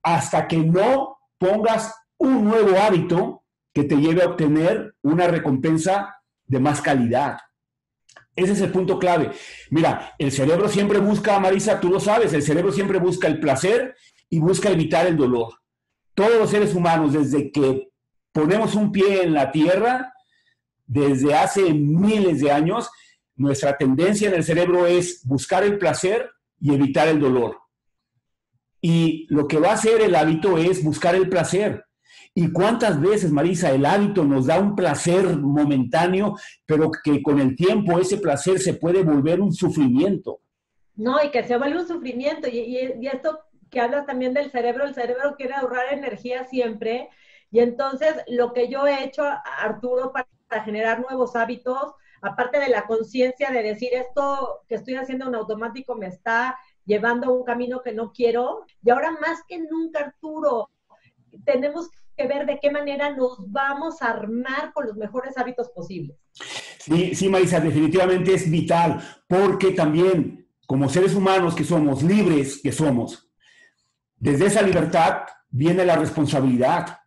hasta 0.02 0.48
que 0.48 0.58
no 0.58 1.18
pongas 1.38 1.94
un 2.18 2.46
nuevo 2.46 2.78
hábito 2.80 3.44
que 3.74 3.84
te 3.84 3.98
lleve 3.98 4.24
a 4.24 4.28
obtener 4.28 4.96
una 5.02 5.28
recompensa 5.28 6.16
de 6.46 6.60
más 6.60 6.82
calidad. 6.82 7.40
Ese 8.36 8.54
es 8.54 8.62
el 8.62 8.72
punto 8.72 9.00
clave. 9.00 9.32
Mira, 9.70 10.14
el 10.18 10.32
cerebro 10.32 10.68
siempre 10.68 11.00
busca, 11.00 11.40
Marisa, 11.40 11.80
tú 11.80 11.90
lo 11.90 12.00
sabes, 12.00 12.34
el 12.34 12.44
cerebro 12.44 12.72
siempre 12.72 13.00
busca 13.00 13.28
el 13.28 13.40
placer 13.40 13.96
y 14.30 14.40
busca 14.40 14.70
evitar 14.70 15.08
el 15.08 15.18
dolor. 15.18 15.54
Todos 16.14 16.38
los 16.38 16.50
seres 16.50 16.74
humanos, 16.74 17.14
desde 17.14 17.52
que 17.52 17.90
ponemos 18.32 18.76
un 18.76 18.92
pie 18.92 19.24
en 19.24 19.34
la 19.34 19.52
tierra, 19.52 20.14
desde 20.86 21.34
hace 21.34 21.74
miles 21.74 22.42
de 22.42 22.52
años, 22.52 22.90
nuestra 23.36 23.78
tendencia 23.78 24.28
en 24.28 24.36
el 24.36 24.44
cerebro 24.44 24.86
es 24.86 25.22
buscar 25.26 25.64
el 25.64 25.78
placer 25.78 26.30
y 26.60 26.74
evitar 26.74 27.08
el 27.08 27.20
dolor. 27.20 27.58
Y 28.82 29.26
lo 29.30 29.48
que 29.48 29.60
va 29.60 29.72
a 29.72 29.74
hacer 29.74 30.02
el 30.02 30.16
hábito 30.16 30.58
es 30.58 30.84
buscar 30.84 31.16
el 31.16 31.30
placer. 31.30 31.86
¿Y 32.38 32.52
cuántas 32.52 33.00
veces, 33.00 33.32
Marisa, 33.32 33.72
el 33.72 33.86
hábito 33.86 34.26
nos 34.26 34.48
da 34.48 34.60
un 34.60 34.76
placer 34.76 35.38
momentáneo, 35.38 36.36
pero 36.66 36.92
que 36.92 37.24
con 37.24 37.40
el 37.40 37.56
tiempo 37.56 37.98
ese 37.98 38.18
placer 38.18 38.60
se 38.60 38.74
puede 38.74 39.04
volver 39.04 39.40
un 39.40 39.54
sufrimiento? 39.54 40.42
No, 40.96 41.24
y 41.24 41.32
que 41.32 41.44
se 41.44 41.58
vuelve 41.58 41.80
un 41.80 41.88
sufrimiento. 41.88 42.50
Y, 42.50 43.08
esto 43.08 43.40
que 43.70 43.80
hablas 43.80 44.06
también 44.06 44.34
del 44.34 44.52
cerebro, 44.52 44.86
el 44.86 44.94
cerebro 44.94 45.36
quiere 45.38 45.54
ahorrar 45.54 45.94
energía 45.94 46.46
siempre. 46.46 47.10
Y 47.52 47.60
entonces 47.60 48.14
lo 48.28 48.52
que 48.52 48.70
yo 48.70 48.86
he 48.86 49.06
hecho, 49.06 49.24
Arturo, 49.60 50.12
para, 50.12 50.28
generar 50.64 51.00
nuevos 51.02 51.36
hábitos, 51.36 51.94
aparte 52.26 52.60
de 52.60 52.70
la 52.70 52.86
conciencia 52.86 53.52
de 53.52 53.64
decir 53.64 53.90
esto 53.94 54.62
que 54.68 54.76
estoy 54.76 54.96
haciendo 54.96 55.28
en 55.28 55.36
automático 55.36 55.96
me 55.96 56.08
está 56.08 56.58
llevando 56.86 57.28
a 57.28 57.32
un 57.32 57.44
camino 57.44 57.82
que 57.82 57.94
no 57.94 58.12
quiero. 58.12 58.66
Y 58.84 58.90
ahora 58.90 59.12
más 59.12 59.42
que 59.48 59.60
nunca, 59.60 60.00
Arturo, 60.00 60.70
tenemos 61.46 61.90
que 62.16 62.28
ver 62.28 62.46
de 62.46 62.60
qué 62.60 62.72
manera 62.72 63.16
nos 63.16 63.52
vamos 63.52 64.02
a 64.02 64.10
armar 64.10 64.72
con 64.74 64.88
los 64.88 64.96
mejores 64.96 65.38
hábitos 65.38 65.70
posibles. 65.70 66.18
Sí, 66.80 67.16
sí, 67.16 67.30
Marisa, 67.30 67.60
definitivamente 67.60 68.34
es 68.34 68.50
vital, 68.50 69.02
porque 69.28 69.72
también 69.72 70.48
como 70.66 70.90
seres 70.90 71.14
humanos 71.16 71.56
que 71.56 71.64
somos, 71.64 72.02
libres 72.02 72.62
que 72.62 72.72
somos, 72.72 73.30
desde 74.18 74.48
esa 74.48 74.62
libertad 74.62 75.24
viene 75.50 75.86
la 75.86 75.96
responsabilidad. 75.96 77.00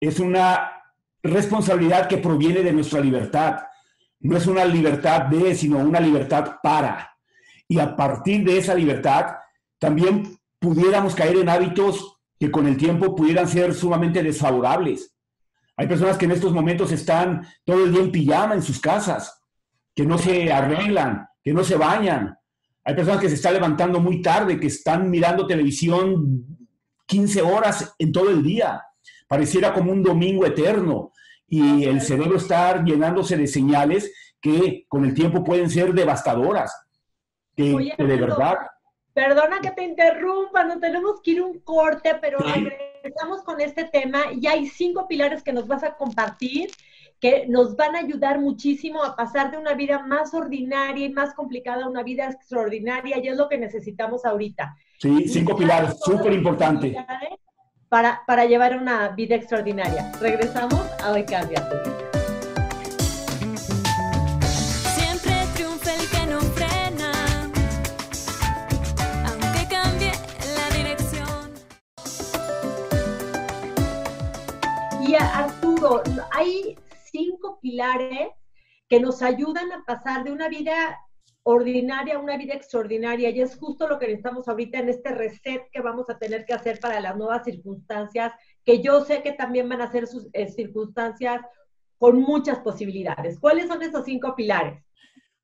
Es 0.00 0.20
una 0.20 0.72
responsabilidad 1.22 2.08
que 2.08 2.18
proviene 2.18 2.62
de 2.62 2.72
nuestra 2.72 3.00
libertad. 3.00 3.58
No 4.20 4.36
es 4.36 4.46
una 4.46 4.64
libertad 4.64 5.22
de, 5.26 5.54
sino 5.54 5.78
una 5.78 6.00
libertad 6.00 6.56
para. 6.62 7.16
Y 7.68 7.78
a 7.78 7.94
partir 7.94 8.44
de 8.44 8.58
esa 8.58 8.74
libertad, 8.74 9.36
también 9.78 10.38
pudiéramos 10.58 11.14
caer 11.14 11.36
en 11.36 11.48
hábitos 11.48 12.18
que 12.38 12.50
con 12.50 12.66
el 12.66 12.76
tiempo 12.76 13.14
pudieran 13.14 13.48
ser 13.48 13.74
sumamente 13.74 14.22
desfavorables. 14.22 15.14
Hay 15.76 15.86
personas 15.86 16.16
que 16.16 16.24
en 16.24 16.32
estos 16.32 16.52
momentos 16.52 16.90
están 16.90 17.46
todo 17.64 17.84
el 17.84 17.92
día 17.92 18.02
en 18.02 18.12
pijama 18.12 18.54
en 18.54 18.62
sus 18.62 18.80
casas, 18.80 19.40
que 19.94 20.04
no 20.04 20.18
se 20.18 20.52
arreglan, 20.52 21.28
que 21.42 21.52
no 21.52 21.62
se 21.62 21.76
bañan. 21.76 22.36
Hay 22.84 22.94
personas 22.94 23.20
que 23.20 23.28
se 23.28 23.36
están 23.36 23.54
levantando 23.54 24.00
muy 24.00 24.22
tarde, 24.22 24.58
que 24.58 24.66
están 24.66 25.10
mirando 25.10 25.46
televisión 25.46 26.46
15 27.06 27.42
horas 27.42 27.94
en 27.98 28.12
todo 28.12 28.30
el 28.30 28.42
día. 28.42 28.82
Pareciera 29.28 29.72
como 29.72 29.92
un 29.92 30.02
domingo 30.02 30.46
eterno. 30.46 31.12
Y 31.48 31.84
el 31.84 32.00
cerebro 32.02 32.36
está 32.36 32.82
llenándose 32.84 33.36
de 33.36 33.46
señales 33.46 34.12
que 34.40 34.84
con 34.88 35.04
el 35.04 35.14
tiempo 35.14 35.42
pueden 35.42 35.70
ser 35.70 35.92
devastadoras. 35.92 36.72
Que, 37.56 37.94
de 37.96 38.16
verdad 38.16 38.58
Perdona 39.12 39.60
que 39.60 39.72
te 39.72 39.82
interrumpa, 39.82 40.62
no 40.62 40.78
tenemos 40.78 41.20
que 41.20 41.32
ir 41.32 41.42
un 41.42 41.58
corte, 41.58 42.14
pero 42.20 42.38
regresamos 42.38 43.42
con 43.42 43.60
este 43.60 43.82
tema 43.82 44.26
y 44.32 44.46
hay 44.46 44.68
cinco 44.68 45.08
pilares 45.08 45.42
que 45.42 45.52
nos 45.52 45.66
vas 45.66 45.82
a 45.82 45.96
compartir 45.96 46.70
que 47.20 47.46
nos 47.48 47.76
van 47.76 47.96
a 47.96 48.00
ayudar 48.00 48.40
muchísimo 48.40 49.02
a 49.02 49.16
pasar 49.16 49.50
de 49.50 49.58
una 49.58 49.74
vida 49.74 50.04
más 50.06 50.32
ordinaria 50.34 51.06
y 51.06 51.12
más 51.12 51.34
complicada 51.34 51.84
a 51.84 51.88
una 51.88 52.02
vida 52.02 52.26
extraordinaria 52.30 53.18
y 53.18 53.28
es 53.28 53.36
lo 53.36 53.48
que 53.48 53.58
necesitamos 53.58 54.24
ahorita. 54.24 54.76
Sí, 54.98 55.28
cinco 55.28 55.56
pilares, 55.56 55.98
súper 56.00 56.32
importante. 56.32 56.96
Para, 57.88 58.22
para 58.26 58.44
llevar 58.44 58.76
una 58.76 59.08
vida 59.08 59.34
extraordinaria. 59.34 60.12
Regresamos 60.20 60.80
a 61.02 61.12
Hoy 61.12 61.24
Cambia 61.24 61.68
tu 61.68 61.76
Vida. 61.76 62.08
Arturo, 75.16 76.02
hay 76.32 76.76
cinco 77.10 77.58
pilares 77.60 78.28
que 78.88 79.00
nos 79.00 79.22
ayudan 79.22 79.72
a 79.72 79.84
pasar 79.84 80.24
de 80.24 80.32
una 80.32 80.48
vida 80.48 80.98
ordinaria 81.50 82.18
una 82.18 82.36
vida 82.36 82.52
extraordinaria 82.52 83.30
y 83.30 83.40
es 83.40 83.56
justo 83.56 83.88
lo 83.88 83.98
que 83.98 84.06
necesitamos 84.06 84.46
ahorita 84.46 84.80
en 84.80 84.90
este 84.90 85.14
reset 85.14 85.62
que 85.72 85.80
vamos 85.80 86.10
a 86.10 86.18
tener 86.18 86.44
que 86.44 86.52
hacer 86.52 86.78
para 86.78 87.00
las 87.00 87.16
nuevas 87.16 87.42
circunstancias, 87.44 88.34
que 88.62 88.82
yo 88.82 89.02
sé 89.02 89.22
que 89.22 89.32
también 89.32 89.66
van 89.66 89.80
a 89.80 89.90
ser 89.90 90.06
sus 90.06 90.26
eh, 90.34 90.48
circunstancias 90.48 91.40
con 91.96 92.20
muchas 92.20 92.58
posibilidades. 92.58 93.40
¿Cuáles 93.40 93.66
son 93.66 93.80
esos 93.80 94.04
cinco 94.04 94.34
pilares? 94.36 94.84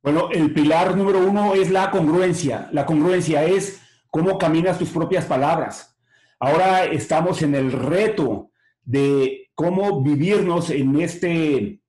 Bueno, 0.03 0.29
el 0.31 0.53
pilar 0.53 0.95
número 0.95 1.27
uno 1.27 1.55
es 1.55 1.71
la 1.71 1.91
congruencia. 1.91 2.69
La 2.73 2.85
congruencia 2.85 3.43
es 3.43 3.81
cómo 4.11 4.37
caminas 4.37 4.79
tus 4.79 4.91
propias 4.91 5.25
palabras. 5.25 5.97
Ahora 6.39 6.85
estamos 6.85 7.41
en 7.41 7.55
el 7.55 7.73
reto 7.73 8.51
de 8.83 9.49
cómo 9.55 10.03
vivirnos 10.03 10.69
en 10.69 11.01
este, 11.01 11.81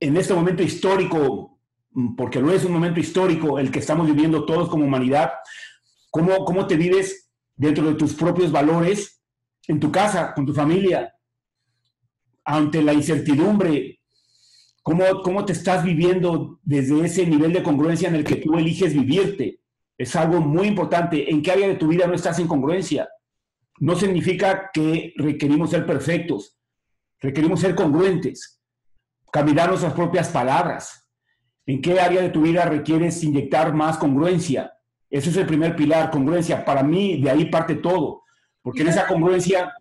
en 0.00 0.16
este 0.16 0.34
momento 0.34 0.64
histórico, 0.64 1.59
porque 2.16 2.40
no 2.40 2.52
es 2.52 2.64
un 2.64 2.72
momento 2.72 3.00
histórico 3.00 3.58
el 3.58 3.70
que 3.70 3.80
estamos 3.80 4.06
viviendo 4.06 4.44
todos 4.44 4.68
como 4.68 4.84
humanidad, 4.84 5.32
cómo, 6.10 6.44
cómo 6.44 6.66
te 6.66 6.76
vives 6.76 7.30
dentro 7.56 7.86
de 7.86 7.94
tus 7.94 8.14
propios 8.14 8.52
valores, 8.52 9.22
en 9.66 9.78
tu 9.78 9.90
casa, 9.92 10.32
con 10.34 10.46
tu 10.46 10.54
familia, 10.54 11.14
ante 12.44 12.82
la 12.82 12.92
incertidumbre, 12.92 14.00
cómo, 14.82 15.04
cómo 15.22 15.44
te 15.44 15.52
estás 15.52 15.84
viviendo 15.84 16.58
desde 16.62 17.04
ese 17.04 17.26
nivel 17.26 17.52
de 17.52 17.62
congruencia 17.62 18.08
en 18.08 18.16
el 18.16 18.24
que 18.24 18.36
tú 18.36 18.56
eliges 18.56 18.94
vivirte. 18.94 19.60
Es 19.98 20.16
algo 20.16 20.40
muy 20.40 20.68
importante. 20.68 21.30
¿En 21.30 21.42
qué 21.42 21.52
área 21.52 21.68
de 21.68 21.76
tu 21.76 21.88
vida 21.88 22.06
no 22.06 22.14
estás 22.14 22.38
en 22.38 22.48
congruencia? 22.48 23.08
No 23.78 23.94
significa 23.94 24.70
que 24.72 25.12
requerimos 25.16 25.70
ser 25.70 25.84
perfectos, 25.86 26.60
Requerimos 27.20 27.60
ser 27.60 27.74
congruentes, 27.74 28.62
caminar 29.30 29.68
nuestras 29.68 29.92
propias 29.92 30.30
palabras. 30.30 31.06
¿En 31.70 31.80
qué 31.80 32.00
área 32.00 32.20
de 32.20 32.30
tu 32.30 32.42
vida 32.42 32.64
requieres 32.64 33.22
inyectar 33.22 33.72
más 33.72 33.96
congruencia? 33.96 34.76
Ese 35.08 35.30
es 35.30 35.36
el 35.36 35.46
primer 35.46 35.76
pilar, 35.76 36.10
congruencia. 36.10 36.64
Para 36.64 36.82
mí, 36.82 37.22
de 37.22 37.30
ahí 37.30 37.44
parte 37.44 37.76
todo. 37.76 38.24
Porque 38.60 38.82
en 38.82 38.88
esa 38.88 39.06
congruencia, 39.06 39.72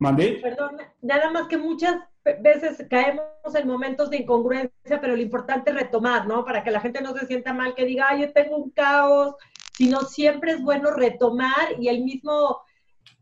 mandé. 0.00 0.40
Perdón, 0.42 0.78
nada 1.00 1.30
más 1.30 1.46
que 1.46 1.56
muchas 1.56 1.94
veces 2.40 2.84
caemos 2.90 3.22
en 3.54 3.68
momentos 3.68 4.10
de 4.10 4.16
incongruencia, 4.16 5.00
pero 5.00 5.14
lo 5.14 5.22
importante 5.22 5.70
es 5.70 5.76
retomar, 5.76 6.26
¿no? 6.26 6.44
Para 6.44 6.64
que 6.64 6.72
la 6.72 6.80
gente 6.80 7.02
no 7.02 7.16
se 7.16 7.28
sienta 7.28 7.54
mal, 7.54 7.76
que 7.76 7.84
diga, 7.84 8.06
ay, 8.08 8.22
yo 8.22 8.32
tengo 8.32 8.56
un 8.56 8.70
caos, 8.70 9.36
sino 9.74 10.00
siempre 10.00 10.50
es 10.50 10.60
bueno 10.60 10.90
retomar 10.90 11.78
y 11.78 11.86
el 11.86 12.02
mismo 12.02 12.62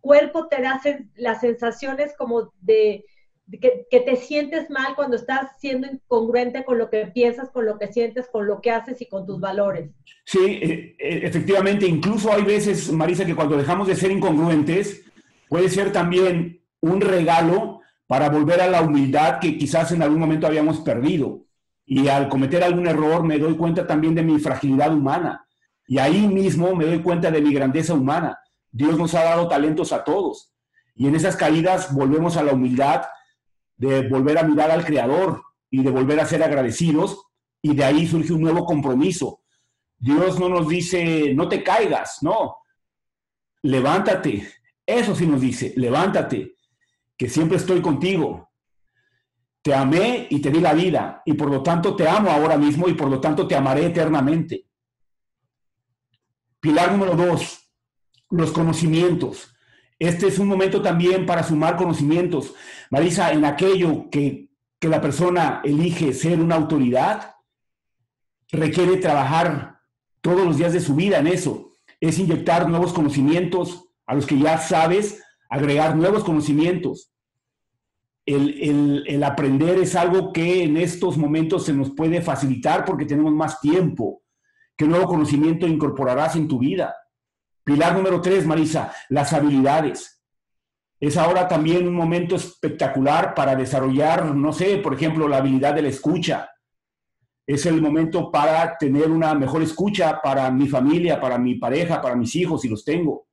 cuerpo 0.00 0.48
te 0.48 0.62
da 0.62 0.80
las 1.16 1.40
sensaciones 1.42 2.14
como 2.16 2.50
de, 2.62 3.04
que, 3.50 3.86
te 4.00 4.16
sientes 4.16 4.70
mal 4.70 4.94
cuando 4.96 5.16
estás 5.16 5.50
siendo 5.58 5.86
incongruente 5.86 6.64
con 6.64 6.78
lo 6.78 6.90
que 6.90 7.06
piensas, 7.06 7.50
con 7.50 7.66
lo 7.66 7.78
que 7.78 7.92
sientes, 7.92 8.26
con 8.28 8.46
lo 8.46 8.60
que 8.60 8.70
haces 8.70 9.00
y 9.00 9.06
con 9.06 9.26
tus 9.26 9.40
valores. 9.40 9.90
Sí, 10.24 10.38
e, 10.44 10.96
e, 10.98 11.26
efectivamente, 11.26 11.86
incluso 11.86 12.32
hay 12.32 12.42
veces, 12.42 12.90
Marisa, 12.90 13.24
que 13.24 13.36
cuando 13.36 13.56
dejamos 13.56 13.86
de 13.86 13.96
ser 13.96 14.10
incongruentes, 14.10 15.04
puede 15.48 15.68
ser 15.68 15.92
también 15.92 16.60
un 16.80 17.00
regalo 17.00 17.80
para 18.06 18.28
volver 18.28 18.60
a 18.60 18.68
la 18.68 18.82
humildad 18.82 19.38
que 19.40 19.56
quizás 19.58 19.92
en 19.92 20.02
algún 20.02 20.20
momento 20.20 20.46
habíamos 20.46 20.80
perdido. 20.80 21.44
Y 21.84 22.08
al 22.08 22.28
cometer 22.28 22.64
algún 22.64 22.86
error 22.86 23.24
me 23.24 23.38
doy 23.38 23.56
cuenta 23.56 23.86
también 23.86 24.14
de 24.14 24.22
mi 24.22 24.38
fragilidad 24.38 24.92
humana. 24.92 25.46
Y 25.86 25.98
ahí 25.98 26.26
mismo 26.26 26.74
me 26.74 26.84
doy 26.84 27.00
cuenta 27.00 27.30
de 27.30 27.40
mi 27.40 27.54
grandeza 27.54 27.94
humana. 27.94 28.38
Dios 28.70 28.98
nos 28.98 29.14
ha 29.14 29.22
dado 29.22 29.48
talentos 29.48 29.92
a 29.92 30.04
todos 30.04 30.52
Y 30.94 31.06
en 31.06 31.14
esas 31.14 31.36
caídas 31.36 31.94
volvemos 31.94 32.36
a 32.36 32.42
la 32.42 32.52
humildad 32.52 33.02
de 33.76 34.08
volver 34.08 34.38
a 34.38 34.42
mirar 34.42 34.70
al 34.70 34.84
Creador 34.84 35.42
y 35.70 35.82
de 35.82 35.90
volver 35.90 36.20
a 36.20 36.26
ser 36.26 36.42
agradecidos 36.42 37.26
y 37.62 37.74
de 37.74 37.84
ahí 37.84 38.06
surge 38.06 38.32
un 38.32 38.42
nuevo 38.42 38.64
compromiso. 38.64 39.40
Dios 39.98 40.38
no 40.38 40.48
nos 40.48 40.68
dice, 40.68 41.34
no 41.34 41.48
te 41.48 41.62
caigas, 41.62 42.22
no, 42.22 42.56
levántate. 43.62 44.48
Eso 44.84 45.14
sí 45.14 45.26
nos 45.26 45.40
dice, 45.40 45.72
levántate, 45.76 46.56
que 47.16 47.28
siempre 47.28 47.56
estoy 47.56 47.80
contigo. 47.80 48.50
Te 49.62 49.74
amé 49.74 50.28
y 50.30 50.40
te 50.40 50.50
di 50.50 50.60
la 50.60 50.74
vida 50.74 51.22
y 51.24 51.32
por 51.32 51.50
lo 51.50 51.62
tanto 51.62 51.96
te 51.96 52.08
amo 52.08 52.30
ahora 52.30 52.56
mismo 52.56 52.88
y 52.88 52.94
por 52.94 53.10
lo 53.10 53.20
tanto 53.20 53.48
te 53.48 53.56
amaré 53.56 53.86
eternamente. 53.86 54.66
Pilar 56.60 56.92
número 56.92 57.16
dos, 57.16 57.72
los 58.30 58.52
conocimientos. 58.52 59.55
Este 59.98 60.26
es 60.26 60.38
un 60.38 60.48
momento 60.48 60.82
también 60.82 61.24
para 61.24 61.42
sumar 61.42 61.76
conocimientos. 61.76 62.54
Marisa, 62.90 63.32
en 63.32 63.44
aquello 63.44 64.10
que, 64.10 64.50
que 64.78 64.88
la 64.88 65.00
persona 65.00 65.62
elige 65.64 66.12
ser 66.12 66.40
una 66.40 66.56
autoridad, 66.56 67.36
requiere 68.50 68.98
trabajar 68.98 69.80
todos 70.20 70.44
los 70.44 70.58
días 70.58 70.72
de 70.72 70.80
su 70.80 70.94
vida 70.94 71.18
en 71.18 71.28
eso. 71.28 71.72
Es 72.00 72.18
inyectar 72.18 72.68
nuevos 72.68 72.92
conocimientos 72.92 73.84
a 74.06 74.14
los 74.14 74.26
que 74.26 74.38
ya 74.38 74.58
sabes, 74.58 75.22
agregar 75.48 75.96
nuevos 75.96 76.24
conocimientos. 76.24 77.12
El, 78.26 78.60
el, 78.60 79.04
el, 79.06 79.22
aprender 79.22 79.78
es 79.78 79.94
algo 79.94 80.32
que 80.32 80.64
en 80.64 80.76
estos 80.76 81.16
momentos 81.16 81.64
se 81.64 81.72
nos 81.72 81.90
puede 81.90 82.20
facilitar 82.20 82.84
porque 82.84 83.04
tenemos 83.04 83.32
más 83.32 83.60
tiempo. 83.60 84.22
¿Qué 84.76 84.84
nuevo 84.84 85.06
conocimiento 85.06 85.66
incorporarás 85.66 86.36
en 86.36 86.48
tu 86.48 86.58
vida? 86.58 86.94
Pilar 87.66 87.96
número 87.96 88.20
tres, 88.20 88.46
Marisa, 88.46 88.92
las 89.08 89.32
habilidades. 89.32 90.22
Es 91.00 91.16
ahora 91.16 91.48
también 91.48 91.88
un 91.88 91.96
momento 91.96 92.36
espectacular 92.36 93.34
para 93.34 93.56
desarrollar, 93.56 94.24
no 94.24 94.52
sé, 94.52 94.78
por 94.78 94.94
ejemplo, 94.94 95.26
la 95.26 95.38
habilidad 95.38 95.74
de 95.74 95.82
la 95.82 95.88
escucha. 95.88 96.48
Es 97.44 97.66
el 97.66 97.82
momento 97.82 98.30
para 98.30 98.78
tener 98.78 99.10
una 99.10 99.34
mejor 99.34 99.64
escucha 99.64 100.20
para 100.22 100.48
mi 100.52 100.68
familia, 100.68 101.20
para 101.20 101.38
mi 101.38 101.56
pareja, 101.56 102.00
para 102.00 102.14
mis 102.14 102.36
hijos, 102.36 102.60
si 102.60 102.68
los 102.68 102.84
tengo. 102.84 103.26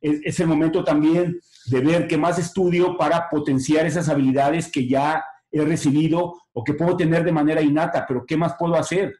Es, 0.00 0.38
el 0.38 0.46
momento 0.46 0.84
también 0.84 1.40
de 1.66 1.80
ver 1.80 2.06
qué 2.06 2.16
más 2.16 2.38
estudio 2.38 2.96
para 2.96 3.28
potenciar 3.28 3.84
esas 3.84 4.08
habilidades 4.08 4.70
que 4.70 4.86
ya 4.86 5.24
he 5.50 5.64
recibido 5.64 6.40
o 6.52 6.62
que 6.62 6.74
puedo 6.74 6.96
tener 6.96 7.24
de 7.24 7.32
manera 7.32 7.62
innata, 7.62 8.04
pero 8.06 8.24
¿qué 8.24 8.36
más 8.36 8.54
puedo 8.56 8.76
hacer? 8.76 9.12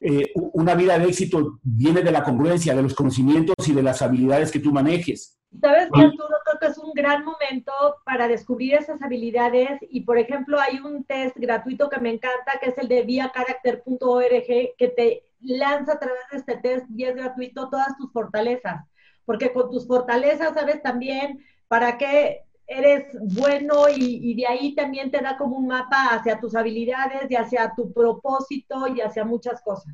Eh, 0.00 0.32
una 0.34 0.74
vida 0.74 0.98
de 0.98 1.06
éxito 1.06 1.58
viene 1.62 2.02
de 2.02 2.10
la 2.10 2.24
congruencia, 2.24 2.74
de 2.74 2.82
los 2.82 2.94
conocimientos 2.94 3.68
y 3.68 3.74
de 3.74 3.82
las 3.82 4.00
habilidades 4.00 4.50
que 4.50 4.58
tú 4.58 4.72
manejes. 4.72 5.38
Sabes 5.60 5.88
que 5.92 6.00
Arturo, 6.00 6.36
creo 6.44 6.58
que 6.60 6.66
es 6.68 6.78
un 6.78 6.92
gran 6.94 7.24
momento 7.24 7.72
para 8.04 8.28
descubrir 8.28 8.74
esas 8.74 9.02
habilidades 9.02 9.78
y, 9.90 10.02
por 10.02 10.16
ejemplo, 10.16 10.58
hay 10.60 10.78
un 10.78 11.04
test 11.04 11.36
gratuito 11.36 11.90
que 11.90 12.00
me 12.00 12.10
encanta, 12.10 12.58
que 12.62 12.70
es 12.70 12.78
el 12.78 12.88
de 12.88 13.02
viacharacter.org, 13.02 14.46
que 14.78 14.88
te 14.96 15.24
lanza 15.40 15.94
a 15.94 15.98
través 15.98 16.22
de 16.30 16.38
este 16.38 16.56
test 16.56 16.86
y 16.96 17.04
es 17.04 17.16
gratuito 17.16 17.68
todas 17.68 17.96
tus 17.98 18.12
fortalezas, 18.12 18.86
porque 19.24 19.52
con 19.52 19.70
tus 19.70 19.86
fortalezas 19.86 20.54
sabes 20.54 20.82
también 20.82 21.44
para 21.68 21.98
qué 21.98 22.44
eres 22.70 23.16
bueno 23.20 23.86
y, 23.94 24.34
de 24.34 24.46
ahí 24.46 24.74
también 24.76 25.10
te 25.10 25.20
da 25.20 25.36
como 25.36 25.56
un 25.56 25.66
mapa 25.66 26.10
hacia 26.14 26.38
tus 26.38 26.54
habilidades 26.54 27.28
y 27.28 27.34
hacia 27.34 27.74
tu 27.74 27.92
propósito 27.92 28.86
y 28.94 29.00
hacia 29.00 29.24
muchas 29.24 29.60
cosas. 29.60 29.92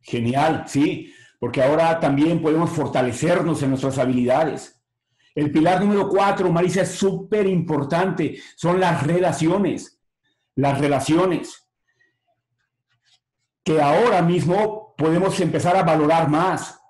Genial, 0.00 0.64
sí, 0.68 1.12
porque 1.40 1.62
ahora 1.62 1.98
también 1.98 2.40
podemos 2.40 2.70
fortalecernos 2.70 3.60
en 3.62 3.70
nuestras 3.70 3.98
habilidades. 3.98 4.80
El 5.34 5.50
pilar 5.50 5.80
número 5.80 6.08
cuatro, 6.08 6.52
Marisa, 6.52 6.82
es 6.82 6.92
súper 6.92 7.48
importante, 7.48 8.40
son 8.54 8.78
las 8.78 9.04
relaciones. 9.04 9.98
Las 10.54 10.78
relaciones. 10.78 11.68
Que 13.64 13.80
ahora 13.80 14.22
mismo 14.22 14.94
podemos 14.96 15.40
empezar 15.40 15.76
a 15.76 15.82
valorar 15.82 16.28
más. 16.28 16.80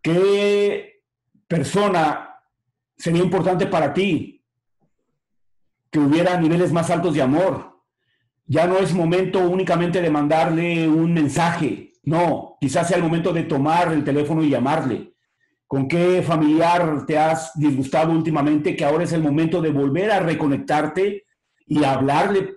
¿Qué 0.00 1.02
persona 1.48 2.38
sería 2.96 3.22
importante 3.22 3.66
para 3.66 3.92
ti? 3.92 4.31
Que 5.92 6.00
hubiera 6.00 6.40
niveles 6.40 6.72
más 6.72 6.90
altos 6.90 7.14
de 7.14 7.22
amor. 7.22 7.78
Ya 8.46 8.66
no 8.66 8.78
es 8.78 8.94
momento 8.94 9.38
únicamente 9.38 10.00
de 10.00 10.10
mandarle 10.10 10.88
un 10.88 11.12
mensaje, 11.12 11.92
no, 12.02 12.56
quizás 12.60 12.88
sea 12.88 12.96
el 12.96 13.02
momento 13.02 13.32
de 13.32 13.44
tomar 13.44 13.92
el 13.92 14.02
teléfono 14.02 14.42
y 14.42 14.50
llamarle. 14.50 15.14
¿Con 15.66 15.86
qué 15.86 16.22
familiar 16.22 17.06
te 17.06 17.18
has 17.18 17.52
disgustado 17.54 18.10
últimamente 18.10 18.74
que 18.74 18.84
ahora 18.84 19.04
es 19.04 19.12
el 19.12 19.22
momento 19.22 19.60
de 19.62 19.70
volver 19.70 20.10
a 20.10 20.20
reconectarte 20.20 21.24
y 21.66 21.84
hablarle 21.84 22.56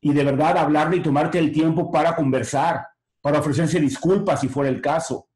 y 0.00 0.12
de 0.12 0.24
verdad 0.24 0.58
hablarle 0.58 0.98
y 0.98 1.02
tomarte 1.02 1.38
el 1.38 1.50
tiempo 1.50 1.90
para 1.90 2.14
conversar, 2.14 2.86
para 3.22 3.38
ofrecerse 3.38 3.80
disculpas 3.80 4.40
si 4.40 4.48
fuera 4.48 4.68
el 4.68 4.82
caso, 4.82 5.28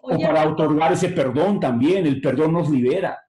Oye, 0.00 0.24
o 0.24 0.28
para 0.28 0.48
otorgar 0.48 0.92
ese 0.92 1.10
perdón 1.10 1.60
también, 1.60 2.06
el 2.06 2.20
perdón 2.20 2.54
nos 2.54 2.70
libera. 2.70 3.20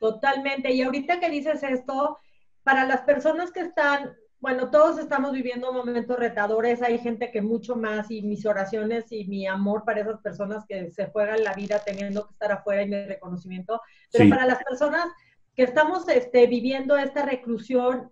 Totalmente, 0.00 0.72
y 0.72 0.80
ahorita 0.80 1.20
que 1.20 1.28
dices 1.28 1.62
esto, 1.62 2.18
para 2.64 2.84
las 2.86 3.02
personas 3.02 3.52
que 3.52 3.60
están, 3.60 4.16
bueno, 4.40 4.70
todos 4.70 4.98
estamos 4.98 5.32
viviendo 5.32 5.72
momentos 5.72 6.18
retadores, 6.18 6.82
hay 6.82 6.98
gente 6.98 7.30
que 7.30 7.42
mucho 7.42 7.76
más 7.76 8.10
y 8.10 8.22
mis 8.22 8.44
oraciones 8.46 9.12
y 9.12 9.26
mi 9.26 9.46
amor 9.46 9.84
para 9.84 10.00
esas 10.00 10.20
personas 10.20 10.64
que 10.66 10.90
se 10.90 11.06
juegan 11.06 11.44
la 11.44 11.54
vida 11.54 11.82
teniendo 11.84 12.26
que 12.26 12.32
estar 12.32 12.50
afuera 12.50 12.82
y 12.82 12.88
mi 12.88 13.04
reconocimiento, 13.04 13.80
pero 14.10 14.24
sí. 14.24 14.30
para 14.30 14.46
las 14.46 14.64
personas 14.64 15.06
que 15.54 15.62
estamos 15.62 16.08
este, 16.08 16.46
viviendo 16.46 16.96
esta 16.96 17.24
reclusión, 17.24 18.10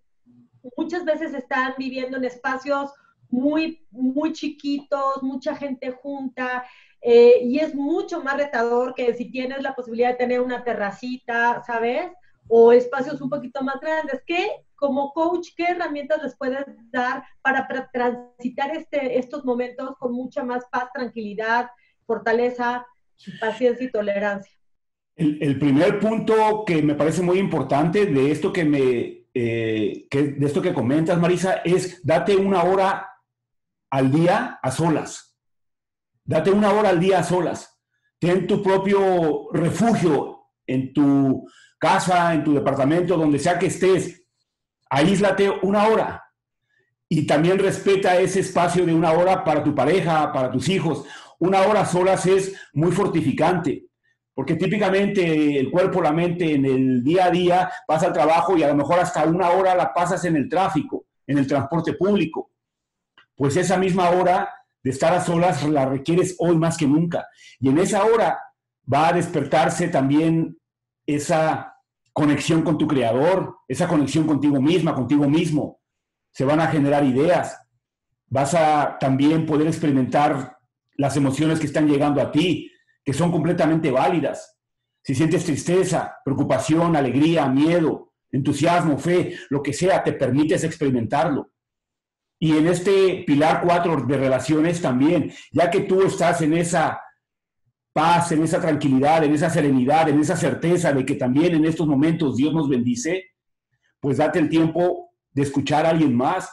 muchas 0.77 1.05
veces 1.05 1.35
están 1.35 1.75
viviendo 1.77 2.19
en 2.19 2.25
espacios 2.25 2.93
muy, 3.31 3.87
muy 3.91 4.33
chiquitos, 4.33 5.23
mucha 5.23 5.57
gente 5.57 5.91
junta, 5.91 6.65
eh, 7.01 7.41
y 7.43 7.59
es 7.59 7.75
mucho 7.75 8.23
más 8.23 8.37
retador 8.37 8.95
que 8.95 9.13
si 9.15 9.31
tienes 9.31 9.63
la 9.63 9.75
posibilidad 9.75 10.11
de 10.11 10.17
tener 10.17 10.41
una 10.41 10.63
terracita, 10.63 11.63
¿sabes? 11.67 12.13
O 12.49 12.73
espacios 12.73 13.21
un 13.21 13.31
poquito 13.31 13.63
más 13.63 13.81
grandes. 13.81 14.23
¿Qué, 14.27 14.49
como 14.75 15.13
coach, 15.13 15.49
qué 15.57 15.65
herramientas 15.65 16.23
les 16.23 16.37
puedes 16.37 16.65
dar 16.91 17.25
para, 17.43 17.67
transitar 17.93 18.77
este, 18.77 19.19
estos 19.19 19.45
momentos 19.45 19.97
con 19.99 20.13
mucha 20.13 20.45
más 20.45 20.65
paz, 20.71 20.89
tranquilidad, 20.93 21.71
fortaleza, 22.07 22.87
paciencia 23.41 23.87
y 23.87 23.91
tolerancia? 23.91 24.53
El, 25.15 25.43
el 25.43 25.59
primer 25.59 25.99
punto 25.99 26.65
que 26.67 26.83
me 26.83 26.95
parece 26.95 27.23
muy 27.23 27.39
importante 27.39 28.07
de 28.07 28.31
esto 28.31 28.53
que 28.53 28.65
me, 28.65 29.23
eh, 29.35 30.07
que, 30.11 30.23
de 30.25 30.47
esto 30.47 30.61
que 30.61 30.75
comentas, 30.75 31.19
Marisa, 31.19 31.63
es 31.65 32.05
date 32.05 32.37
una 32.37 32.65
hora 32.65 33.09
al 33.91 34.11
día 34.11 34.59
a 34.63 34.71
solas. 34.71 35.39
Date 36.25 36.51
una 36.51 36.73
hora 36.73 36.91
al 36.91 37.01
día 37.01 37.21
a 37.21 37.25
solas. 37.25 37.81
Ten 38.19 38.47
tu 38.47 38.63
propio 38.63 39.49
refugio 39.53 40.51
en 40.67 40.93
tu 40.93 41.49
casa, 41.83 42.33
en 42.33 42.45
tu 42.45 42.55
departamento, 42.55 43.17
donde 43.17 43.41
sea 43.41 43.59
que 43.59 43.67
estés, 43.67 44.23
aíslate 44.89 45.51
una 45.63 45.89
hora. 45.89 46.23
Y 47.09 47.27
también 47.27 47.59
respeta 47.59 48.21
ese 48.21 48.39
espacio 48.39 48.87
de 48.87 48.95
una 48.95 49.11
hora 49.11 49.43
para 49.43 49.65
tu 49.65 49.75
pareja, 49.75 50.33
para 50.33 50.49
tus 50.49 50.69
hijos. 50.69 51.05
Una 51.41 51.63
hora 51.63 51.85
solas 51.85 52.25
es 52.27 52.55
muy 52.73 52.93
fortificante, 52.93 53.87
porque 54.33 54.55
típicamente 54.55 55.59
el 55.59 55.73
cuerpo, 55.73 56.01
la 56.01 56.13
mente 56.13 56.55
en 56.55 56.65
el 56.67 57.03
día 57.03 57.27
a 57.27 57.31
día 57.33 57.73
pasa 57.85 58.07
al 58.07 58.13
trabajo 58.13 58.57
y 58.57 58.63
a 58.63 58.69
lo 58.69 58.77
mejor 58.77 59.01
hasta 59.01 59.25
una 59.25 59.51
hora 59.51 59.75
la 59.75 59.93
pasas 59.93 60.25
en 60.25 60.37
el 60.37 60.49
tráfico, 60.49 61.07
en 61.27 61.39
el 61.39 61.49
transporte 61.49 61.95
público. 61.95 62.53
Pues 63.35 63.57
esa 63.57 63.77
misma 63.77 64.11
hora 64.11 64.49
de 64.85 64.91
estar 64.91 65.13
a 65.13 65.21
solas 65.21 65.65
la 65.69 65.85
requieres 65.85 66.37
hoy 66.39 66.57
más 66.57 66.77
que 66.77 66.87
nunca. 66.87 67.27
Y 67.59 67.71
en 67.71 67.79
esa 67.79 68.05
hora 68.05 68.39
va 68.91 69.09
a 69.09 69.13
despertarse 69.13 69.89
también 69.89 70.57
esa 71.07 71.72
conexión 72.13 72.63
con 72.63 72.79
tu 72.79 72.87
creador, 72.87 73.57
esa 73.67 73.89
conexión 73.89 74.27
contigo 74.27 74.61
misma, 74.61 74.95
contigo 74.95 75.29
mismo. 75.29 75.81
Se 76.31 76.45
van 76.45 76.61
a 76.61 76.69
generar 76.69 77.05
ideas. 77.05 77.59
Vas 78.27 78.55
a 78.55 78.97
también 78.99 79.47
poder 79.47 79.67
experimentar 79.67 80.57
las 80.97 81.17
emociones 81.17 81.59
que 81.59 81.67
están 81.67 81.89
llegando 81.89 82.21
a 82.21 82.31
ti, 82.31 82.71
que 83.05 83.13
son 83.13 83.33
completamente 83.33 83.91
válidas. 83.91 84.59
Si 85.03 85.15
sientes 85.15 85.45
tristeza, 85.45 86.17
preocupación, 86.25 86.97
alegría, 86.97 87.47
miedo, 87.47 88.13
entusiasmo, 88.31 88.99
fe, 88.99 89.37
lo 89.51 89.63
que 89.63 89.73
sea, 89.73 90.03
te 90.03 90.13
permites 90.13 90.65
experimentarlo. 90.65 91.51
Y 92.39 92.57
en 92.57 92.67
este 92.67 93.25
pilar 93.27 93.63
cuatro 93.65 93.97
de 93.97 94.17
relaciones 94.17 94.81
también, 94.81 95.33
ya 95.53 95.71
que 95.71 95.81
tú 95.81 96.03
estás 96.03 96.43
en 96.43 96.55
esa 96.55 97.01
paz, 97.93 98.33
en 98.33 98.43
esa 98.43 98.61
tranquilidad, 98.61 99.25
en 99.25 99.35
esa 99.35 99.51
serenidad, 99.51 100.09
en 100.09 100.21
esa 100.21 100.37
certeza 100.37 100.93
de 100.93 101.05
que 101.05 101.15
también 101.15 101.55
en 101.55 101.65
estos 101.65 101.87
momentos 101.87 102.37
Dios 102.37 102.55
nos 102.55 102.69
bendice, 102.69 103.25
pues 104.01 104.19
date 104.19 104.39
el 104.39 104.49
tiempo 104.49 105.11
de 105.33 105.43
escuchar 105.43 105.87
a 105.87 105.91
alguien 105.91 106.17
más. 106.17 106.51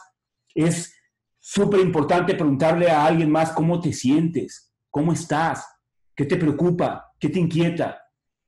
Es 0.54 0.94
súper 1.38 1.80
importante 1.80 2.34
preguntarle 2.34 2.90
a 2.90 3.04
alguien 3.04 3.30
más 3.30 3.52
cómo 3.52 3.80
te 3.80 3.92
sientes, 3.92 4.72
cómo 4.90 5.12
estás, 5.12 5.66
qué 6.14 6.24
te 6.24 6.36
preocupa, 6.36 7.12
qué 7.18 7.28
te 7.28 7.40
inquieta, 7.40 8.00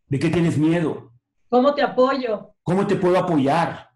de 0.07 0.19
qué 0.19 0.29
tienes 0.29 0.59
miedo. 0.59 1.13
¿Cómo 1.49 1.75
te 1.75 1.83
apoyo? 1.83 2.55
¿Cómo 2.63 2.87
te 2.87 2.97
puedo 2.97 3.19
apoyar? 3.19 3.91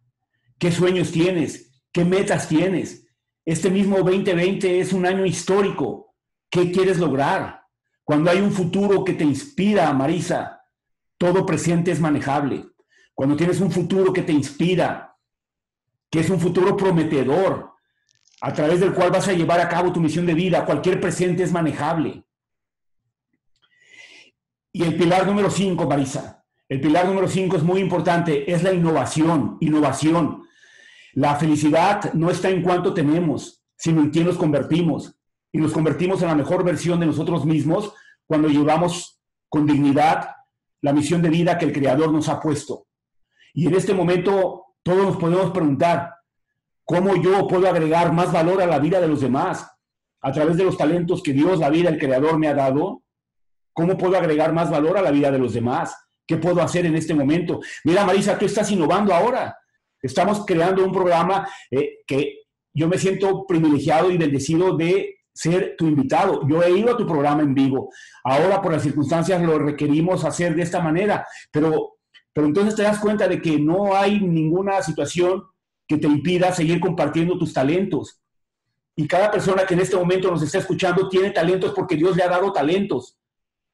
¿Qué 0.58 0.72
sueños 0.72 1.12
tienes? 1.12 1.82
¿Qué 1.92 2.04
metas 2.04 2.48
tienes? 2.48 3.06
Este 3.44 3.70
mismo 3.70 3.98
2020 3.98 4.80
es 4.80 4.92
un 4.92 5.06
año 5.06 5.24
histórico. 5.24 6.14
¿Qué 6.50 6.72
quieres 6.72 6.98
lograr? 6.98 7.65
Cuando 8.06 8.30
hay 8.30 8.40
un 8.40 8.52
futuro 8.52 9.04
que 9.04 9.14
te 9.14 9.24
inspira, 9.24 9.92
Marisa, 9.92 10.62
todo 11.18 11.44
presente 11.44 11.90
es 11.90 11.98
manejable. 11.98 12.64
Cuando 13.12 13.34
tienes 13.34 13.60
un 13.60 13.72
futuro 13.72 14.12
que 14.12 14.22
te 14.22 14.30
inspira, 14.30 15.16
que 16.08 16.20
es 16.20 16.30
un 16.30 16.38
futuro 16.38 16.76
prometedor, 16.76 17.72
a 18.42 18.52
través 18.52 18.78
del 18.78 18.94
cual 18.94 19.10
vas 19.10 19.26
a 19.26 19.32
llevar 19.32 19.58
a 19.58 19.68
cabo 19.68 19.92
tu 19.92 20.00
misión 20.00 20.24
de 20.24 20.34
vida, 20.34 20.64
cualquier 20.64 21.00
presente 21.00 21.42
es 21.42 21.50
manejable. 21.50 22.24
Y 24.70 24.84
el 24.84 24.96
pilar 24.96 25.26
número 25.26 25.50
5, 25.50 25.84
Marisa, 25.88 26.44
el 26.68 26.80
pilar 26.80 27.06
número 27.06 27.26
5 27.26 27.56
es 27.56 27.64
muy 27.64 27.80
importante, 27.80 28.52
es 28.52 28.62
la 28.62 28.72
innovación, 28.72 29.56
innovación. 29.58 30.44
La 31.12 31.34
felicidad 31.34 32.12
no 32.14 32.30
está 32.30 32.50
en 32.50 32.62
cuánto 32.62 32.94
tenemos, 32.94 33.64
sino 33.76 34.00
en 34.00 34.10
quién 34.10 34.26
nos 34.26 34.36
convertimos. 34.36 35.15
Y 35.56 35.58
nos 35.58 35.72
convertimos 35.72 36.20
en 36.20 36.28
la 36.28 36.34
mejor 36.34 36.62
versión 36.62 37.00
de 37.00 37.06
nosotros 37.06 37.46
mismos 37.46 37.94
cuando 38.26 38.46
llevamos 38.48 39.18
con 39.48 39.66
dignidad 39.66 40.28
la 40.82 40.92
misión 40.92 41.22
de 41.22 41.30
vida 41.30 41.56
que 41.56 41.64
el 41.64 41.72
Creador 41.72 42.12
nos 42.12 42.28
ha 42.28 42.38
puesto. 42.38 42.88
Y 43.54 43.66
en 43.66 43.74
este 43.74 43.94
momento 43.94 44.66
todos 44.82 45.02
nos 45.06 45.16
podemos 45.16 45.52
preguntar, 45.52 46.12
¿cómo 46.84 47.16
yo 47.16 47.48
puedo 47.48 47.66
agregar 47.70 48.12
más 48.12 48.30
valor 48.30 48.60
a 48.60 48.66
la 48.66 48.78
vida 48.78 49.00
de 49.00 49.08
los 49.08 49.22
demás 49.22 49.66
a 50.20 50.30
través 50.30 50.58
de 50.58 50.64
los 50.64 50.76
talentos 50.76 51.22
que 51.22 51.32
Dios, 51.32 51.58
la 51.58 51.70
vida, 51.70 51.88
el 51.88 51.98
Creador 51.98 52.38
me 52.38 52.48
ha 52.48 52.54
dado? 52.54 53.02
¿Cómo 53.72 53.96
puedo 53.96 54.18
agregar 54.18 54.52
más 54.52 54.70
valor 54.70 54.98
a 54.98 55.02
la 55.02 55.10
vida 55.10 55.30
de 55.30 55.38
los 55.38 55.54
demás? 55.54 55.96
¿Qué 56.26 56.36
puedo 56.36 56.60
hacer 56.60 56.84
en 56.84 56.96
este 56.96 57.14
momento? 57.14 57.60
Mira, 57.82 58.04
Marisa, 58.04 58.38
tú 58.38 58.44
estás 58.44 58.70
innovando 58.72 59.14
ahora. 59.14 59.56
Estamos 60.02 60.44
creando 60.44 60.84
un 60.84 60.92
programa 60.92 61.48
eh, 61.70 62.00
que 62.06 62.40
yo 62.74 62.88
me 62.88 62.98
siento 62.98 63.46
privilegiado 63.46 64.10
y 64.10 64.18
bendecido 64.18 64.76
de 64.76 65.15
ser 65.36 65.74
tu 65.76 65.86
invitado. 65.86 66.48
Yo 66.48 66.62
he 66.62 66.70
ido 66.70 66.94
a 66.94 66.96
tu 66.96 67.06
programa 67.06 67.42
en 67.42 67.54
vivo. 67.54 67.90
Ahora, 68.24 68.62
por 68.62 68.72
las 68.72 68.82
circunstancias, 68.82 69.40
lo 69.42 69.58
requerimos 69.58 70.24
hacer 70.24 70.54
de 70.54 70.62
esta 70.62 70.80
manera. 70.80 71.26
Pero, 71.50 71.98
pero 72.32 72.46
entonces 72.46 72.74
te 72.74 72.82
das 72.82 72.98
cuenta 72.98 73.28
de 73.28 73.40
que 73.40 73.58
no 73.58 73.94
hay 73.94 74.18
ninguna 74.20 74.80
situación 74.80 75.44
que 75.86 75.98
te 75.98 76.06
impida 76.06 76.52
seguir 76.52 76.80
compartiendo 76.80 77.38
tus 77.38 77.52
talentos. 77.52 78.22
Y 78.96 79.06
cada 79.06 79.30
persona 79.30 79.66
que 79.66 79.74
en 79.74 79.80
este 79.80 79.96
momento 79.96 80.30
nos 80.30 80.42
está 80.42 80.58
escuchando 80.58 81.08
tiene 81.10 81.30
talentos 81.30 81.74
porque 81.74 81.96
Dios 81.96 82.16
le 82.16 82.22
ha 82.22 82.28
dado 82.28 82.50
talentos. 82.50 83.18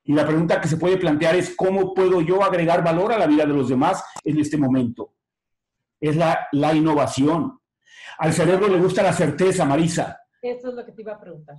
Y 0.02 0.14
la 0.14 0.26
pregunta 0.26 0.60
que 0.60 0.66
se 0.66 0.78
puede 0.78 0.96
plantear 0.96 1.36
es, 1.36 1.54
¿cómo 1.54 1.94
puedo 1.94 2.20
yo 2.20 2.42
agregar 2.42 2.82
valor 2.82 3.12
a 3.12 3.18
la 3.18 3.28
vida 3.28 3.46
de 3.46 3.54
los 3.54 3.68
demás 3.68 4.02
en 4.24 4.40
este 4.40 4.56
momento? 4.56 5.14
Es 6.00 6.16
la, 6.16 6.48
la 6.50 6.74
innovación. 6.74 7.60
Al 8.18 8.32
cerebro 8.32 8.66
le 8.66 8.78
gusta 8.78 9.04
la 9.04 9.12
certeza, 9.12 9.64
Marisa. 9.64 10.21
Eso 10.42 10.68
es 10.68 10.74
lo 10.74 10.84
que 10.84 10.92
te 10.92 11.02
iba 11.02 11.12
a 11.12 11.20
preguntar. 11.20 11.56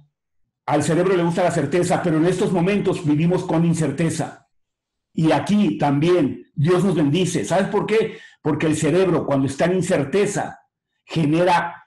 Al 0.66 0.84
cerebro 0.84 1.16
le 1.16 1.24
gusta 1.24 1.44
la 1.44 1.52
certeza, 1.52 2.04
pero 2.04 2.18
en 2.18 2.26
estos 2.26 2.52
momentos 2.52 3.06
vivimos 3.06 3.46
con 3.46 3.66
incerteza. 3.66 4.48
Y 5.14 5.32
aquí 5.32 5.78
también 5.78 6.52
Dios 6.54 6.84
nos 6.84 6.96
bendice. 6.96 7.46
¿Sabes 7.46 7.68
por 7.68 7.86
qué? 7.86 8.18
Porque 8.42 8.68
el 8.68 8.76
cerebro, 8.76 9.26
cuando 9.26 9.48
está 9.48 9.66
en 9.66 9.76
incerteza, 9.76 10.60
genera 11.06 11.86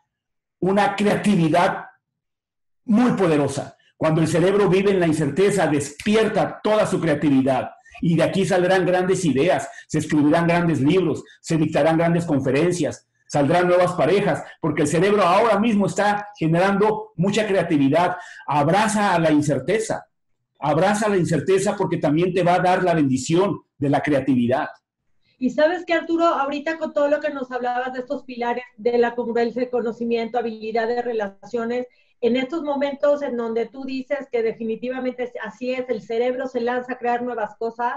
una 0.59 0.97
creatividad 0.97 1.87
muy 2.85 3.13
poderosa. 3.13 3.77
Cuando 3.97 4.21
el 4.21 4.29
cerebro 4.29 4.69
vive 4.69 4.91
en 4.91 5.01
la 5.01 5.07
incerteza, 5.07 5.67
despierta 5.67 6.61
toda 6.63 6.87
su 6.87 7.01
creatividad. 7.01 7.71
Y 8.01 8.17
de 8.17 8.23
aquí 8.23 8.45
saldrán 8.45 8.87
grandes 8.87 9.25
ideas, 9.25 9.69
se 9.89 9.99
escribirán 9.99 10.47
grandes 10.47 10.81
libros, 10.81 11.25
se 11.41 11.57
dictarán 11.57 11.97
grandes 11.97 12.27
conferencias, 12.27 13.09
saldrán 13.37 13.69
nuevas 13.69 13.93
parejas, 13.93 14.43
porque 14.63 14.83
el 14.83 14.89
cerebro 14.89 15.23
ahora 15.23 15.59
mismo 15.59 15.85
está 15.85 16.31
generando 16.39 17.13
mucha 17.17 17.47
creatividad. 17.47 18.17
Abraza 18.47 19.13
a 19.13 19.19
la 19.19 19.31
incerteza, 19.31 20.07
abraza 20.59 21.07
la 21.11 21.19
incerteza 21.19 21.77
porque 21.77 21.99
también 21.99 22.33
te 22.33 22.43
va 22.43 22.55
a 22.55 22.61
dar 22.61 22.83
la 22.83 22.95
bendición 22.95 23.61
de 23.77 23.91
la 23.91 24.01
creatividad. 24.01 24.69
Y 25.39 25.51
sabes 25.51 25.85
que 25.85 25.93
Arturo, 25.93 26.25
ahorita 26.25 26.79
con 26.79 26.95
todo 26.95 27.09
lo 27.09 27.21
que 27.21 27.29
nos 27.29 27.53
hablabas 27.53 27.93
de 27.93 27.99
estos 27.99 28.25
pilares 28.25 28.65
de 28.79 28.97
la 28.97 29.15
congruencia 29.15 29.61
de 29.61 29.69
conocimiento, 29.69 30.39
habilidades, 30.39 31.05
relaciones, 31.05 31.87
en 32.23 32.37
estos 32.37 32.63
momentos 32.63 33.21
en 33.21 33.37
donde 33.37 33.67
tú 33.67 33.85
dices 33.85 34.29
que 34.33 34.43
definitivamente 34.43 35.31
así 35.45 35.75
es, 35.75 35.85
el 35.91 36.01
cerebro 36.01 36.47
se 36.47 36.63
lanza 36.63 36.95
a 36.95 36.99
crear 36.99 37.21
nuevas 37.21 37.55
cosas, 37.59 37.97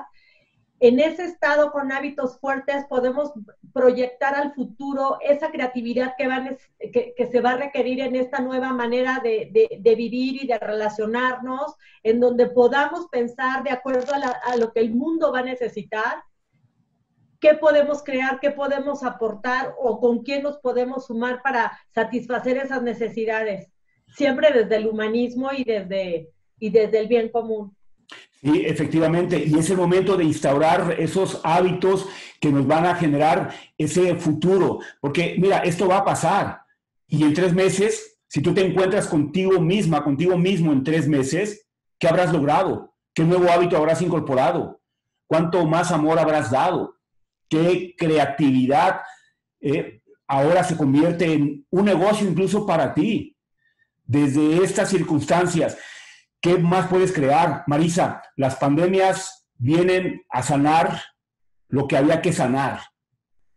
en 0.79 0.99
ese 0.99 1.25
estado 1.25 1.71
con 1.71 1.91
hábitos 1.91 2.39
fuertes 2.39 2.85
podemos 2.87 3.33
proyectar 3.73 4.35
al 4.35 4.53
futuro 4.53 5.17
esa 5.21 5.51
creatividad 5.51 6.13
que, 6.17 6.27
van, 6.27 6.57
que, 6.79 7.29
se 7.29 7.41
va 7.41 7.51
a 7.51 7.57
requerir 7.57 7.99
en 7.99 8.15
esta 8.15 8.39
nueva 8.39 8.71
manera 8.71 9.19
de, 9.21 9.49
de, 9.77 9.95
vivir 9.95 10.43
y 10.43 10.47
de 10.47 10.57
relacionarnos, 10.57 11.75
en 12.03 12.19
donde 12.19 12.47
podamos 12.47 13.07
pensar 13.07 13.63
de 13.63 13.71
acuerdo 13.71 14.13
a, 14.13 14.51
a 14.51 14.55
lo 14.55 14.71
que 14.71 14.79
el 14.79 14.95
mundo 14.95 15.33
va 15.33 15.39
a 15.39 15.43
necesitar, 15.43 16.23
qué 17.41 17.55
podemos 17.55 18.01
crear, 18.01 18.39
qué 18.39 18.51
podemos 18.51 19.03
aportar 19.03 19.75
o 19.79 19.99
con 19.99 20.23
quién 20.23 20.43
nos 20.43 20.59
podemos 20.59 21.07
sumar 21.07 21.41
para 21.41 21.77
satisfacer 21.89 22.57
esas 22.57 22.81
necesidades, 22.83 23.69
siempre 24.07 24.51
desde 24.53 24.77
el 24.77 24.87
humanismo 24.87 25.49
y 25.51 25.65
desde, 25.65 26.29
y 26.57 26.69
desde 26.69 26.99
el 26.99 27.07
bien 27.07 27.29
común. 27.29 27.75
Sí, 28.41 28.63
efectivamente, 28.65 29.43
y 29.45 29.57
es 29.57 29.69
el 29.69 29.77
momento 29.77 30.15
de 30.15 30.23
instaurar 30.23 30.95
esos 30.97 31.41
hábitos 31.43 32.07
que 32.39 32.51
nos 32.51 32.65
van 32.65 32.85
a 32.85 32.95
generar 32.95 33.53
ese 33.77 34.15
futuro, 34.15 34.79
porque 35.01 35.35
mira, 35.37 35.59
esto 35.59 35.89
va 35.89 35.97
a 35.97 36.05
pasar 36.05 36.61
y 37.09 37.23
en 37.23 37.33
tres 37.33 37.53
meses, 37.53 38.17
si 38.27 38.41
tú 38.41 38.53
te 38.53 38.63
encuentras 38.63 39.07
contigo 39.07 39.59
misma, 39.59 40.03
contigo 40.03 40.37
mismo 40.37 40.71
en 40.71 40.83
tres 40.83 41.07
meses, 41.07 41.67
¿qué 41.97 42.07
habrás 42.07 42.31
logrado? 42.31 42.93
¿Qué 43.15 43.23
nuevo 43.23 43.49
hábito 43.49 43.75
habrás 43.75 44.01
incorporado? 44.03 44.79
¿Cuánto 45.25 45.65
más 45.65 45.91
amor 45.91 46.19
habrás 46.19 46.51
dado? 46.51 46.95
¿Qué 47.49 47.95
creatividad 47.97 49.01
eh, 49.59 50.01
ahora 50.27 50.63
se 50.63 50.77
convierte 50.77 51.33
en 51.33 51.65
un 51.71 51.85
negocio 51.85 52.29
incluso 52.29 52.65
para 52.67 52.93
ti? 52.93 53.35
Desde 54.05 54.63
estas 54.63 54.89
circunstancias. 54.89 55.77
¿Qué 56.41 56.57
más 56.57 56.87
puedes 56.87 57.11
crear? 57.11 57.63
Marisa, 57.67 58.21
las 58.37 58.55
pandemias 58.55 59.45
vienen 59.57 60.21
a 60.29 60.41
sanar 60.41 61.01
lo 61.67 61.87
que 61.87 61.97
había 61.97 62.21
que 62.21 62.31
sanar. 62.31 62.79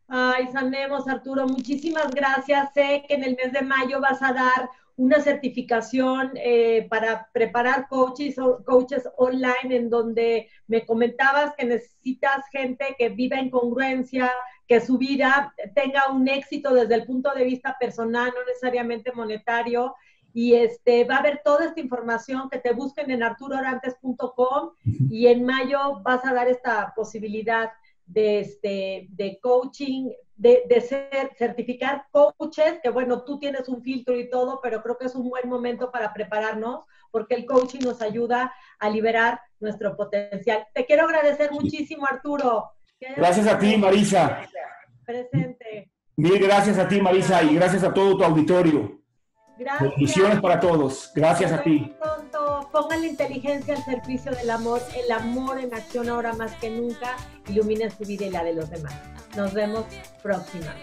Ay, 0.08 0.48
sanemos, 0.52 1.08
Arturo. 1.08 1.46
Muchísimas 1.46 2.10
gracias. 2.10 2.72
Sé 2.74 3.04
que 3.06 3.14
en 3.14 3.24
el 3.24 3.36
mes 3.36 3.52
de 3.52 3.62
mayo 3.62 4.00
vas 4.00 4.20
a 4.22 4.32
dar 4.32 4.68
una 4.96 5.20
certificación 5.20 6.32
eh, 6.34 6.86
para 6.90 7.28
preparar 7.32 7.88
coaches, 7.88 8.36
coaches 8.66 9.08
online 9.16 9.76
en 9.76 9.88
donde 9.88 10.48
me 10.66 10.84
comentabas 10.84 11.54
que 11.56 11.64
necesitas 11.64 12.44
gente 12.50 12.94
que 12.98 13.08
viva 13.08 13.38
en 13.38 13.48
congruencia, 13.48 14.30
que 14.68 14.80
su 14.80 14.98
vida 14.98 15.54
tenga 15.74 16.10
un 16.10 16.28
éxito 16.28 16.74
desde 16.74 16.94
el 16.94 17.06
punto 17.06 17.32
de 17.34 17.44
vista 17.44 17.76
personal, 17.80 18.32
no 18.34 18.44
necesariamente 18.44 19.12
monetario 19.12 19.94
y 20.34 20.54
este, 20.54 21.04
va 21.04 21.16
a 21.16 21.18
haber 21.18 21.42
toda 21.44 21.66
esta 21.66 21.80
información 21.80 22.48
que 22.50 22.58
te 22.58 22.72
busquen 22.72 23.10
en 23.10 23.22
arturoorantes.com 23.22 24.70
y 25.10 25.26
en 25.26 25.44
mayo 25.44 26.00
vas 26.02 26.24
a 26.24 26.32
dar 26.32 26.48
esta 26.48 26.92
posibilidad 26.94 27.70
de, 28.06 28.40
este, 28.40 29.06
de 29.10 29.38
coaching, 29.40 30.10
de, 30.36 30.64
de, 30.68 30.80
ser, 30.80 31.30
certificar 31.36 32.06
coaches, 32.10 32.80
que 32.82 32.90
bueno, 32.90 33.22
tú 33.24 33.38
tienes 33.38 33.68
un 33.68 33.82
filtro 33.82 34.18
y 34.18 34.28
todo, 34.28 34.60
pero 34.62 34.82
creo 34.82 34.98
que 34.98 35.06
es 35.06 35.14
un 35.14 35.28
buen 35.28 35.48
momento 35.48 35.90
para 35.90 36.12
prepararnos 36.12 36.84
porque 37.10 37.34
el 37.34 37.46
coaching 37.46 37.80
nos 37.80 38.00
ayuda 38.02 38.52
a 38.78 38.90
liberar 38.90 39.40
nuestro 39.60 39.96
potencial. 39.96 40.66
Te 40.74 40.86
quiero 40.86 41.04
agradecer 41.04 41.52
muchísimo, 41.52 42.06
Arturo. 42.06 42.72
Gracias 43.16 43.46
a 43.46 43.58
ti, 43.58 43.76
Marisa. 43.76 44.40
Presente. 45.04 45.90
Mil 46.16 46.38
gracias 46.38 46.78
a 46.78 46.88
ti, 46.88 47.00
Marisa, 47.00 47.42
y 47.42 47.54
gracias 47.54 47.84
a 47.84 47.92
todo 47.92 48.16
tu 48.16 48.24
auditorio. 48.24 49.01
Gracias. 49.58 49.90
Bendiciones 49.90 50.40
para 50.40 50.60
todos. 50.60 51.10
Gracias 51.14 51.52
a 51.52 51.62
ti. 51.62 51.94
Pronto, 52.00 52.68
pongan 52.72 53.02
la 53.02 53.08
inteligencia 53.08 53.74
al 53.74 53.84
servicio 53.84 54.32
del 54.32 54.50
amor, 54.50 54.80
el 54.96 55.12
amor 55.12 55.58
en 55.60 55.74
acción 55.74 56.08
ahora 56.08 56.32
más 56.32 56.52
que 56.56 56.70
nunca, 56.70 57.16
ilumina 57.48 57.90
su 57.90 58.04
vida 58.04 58.26
y 58.26 58.30
la 58.30 58.44
de 58.44 58.54
los 58.54 58.70
demás. 58.70 58.94
Nos 59.36 59.52
vemos 59.52 59.84
próxima. 60.22 60.74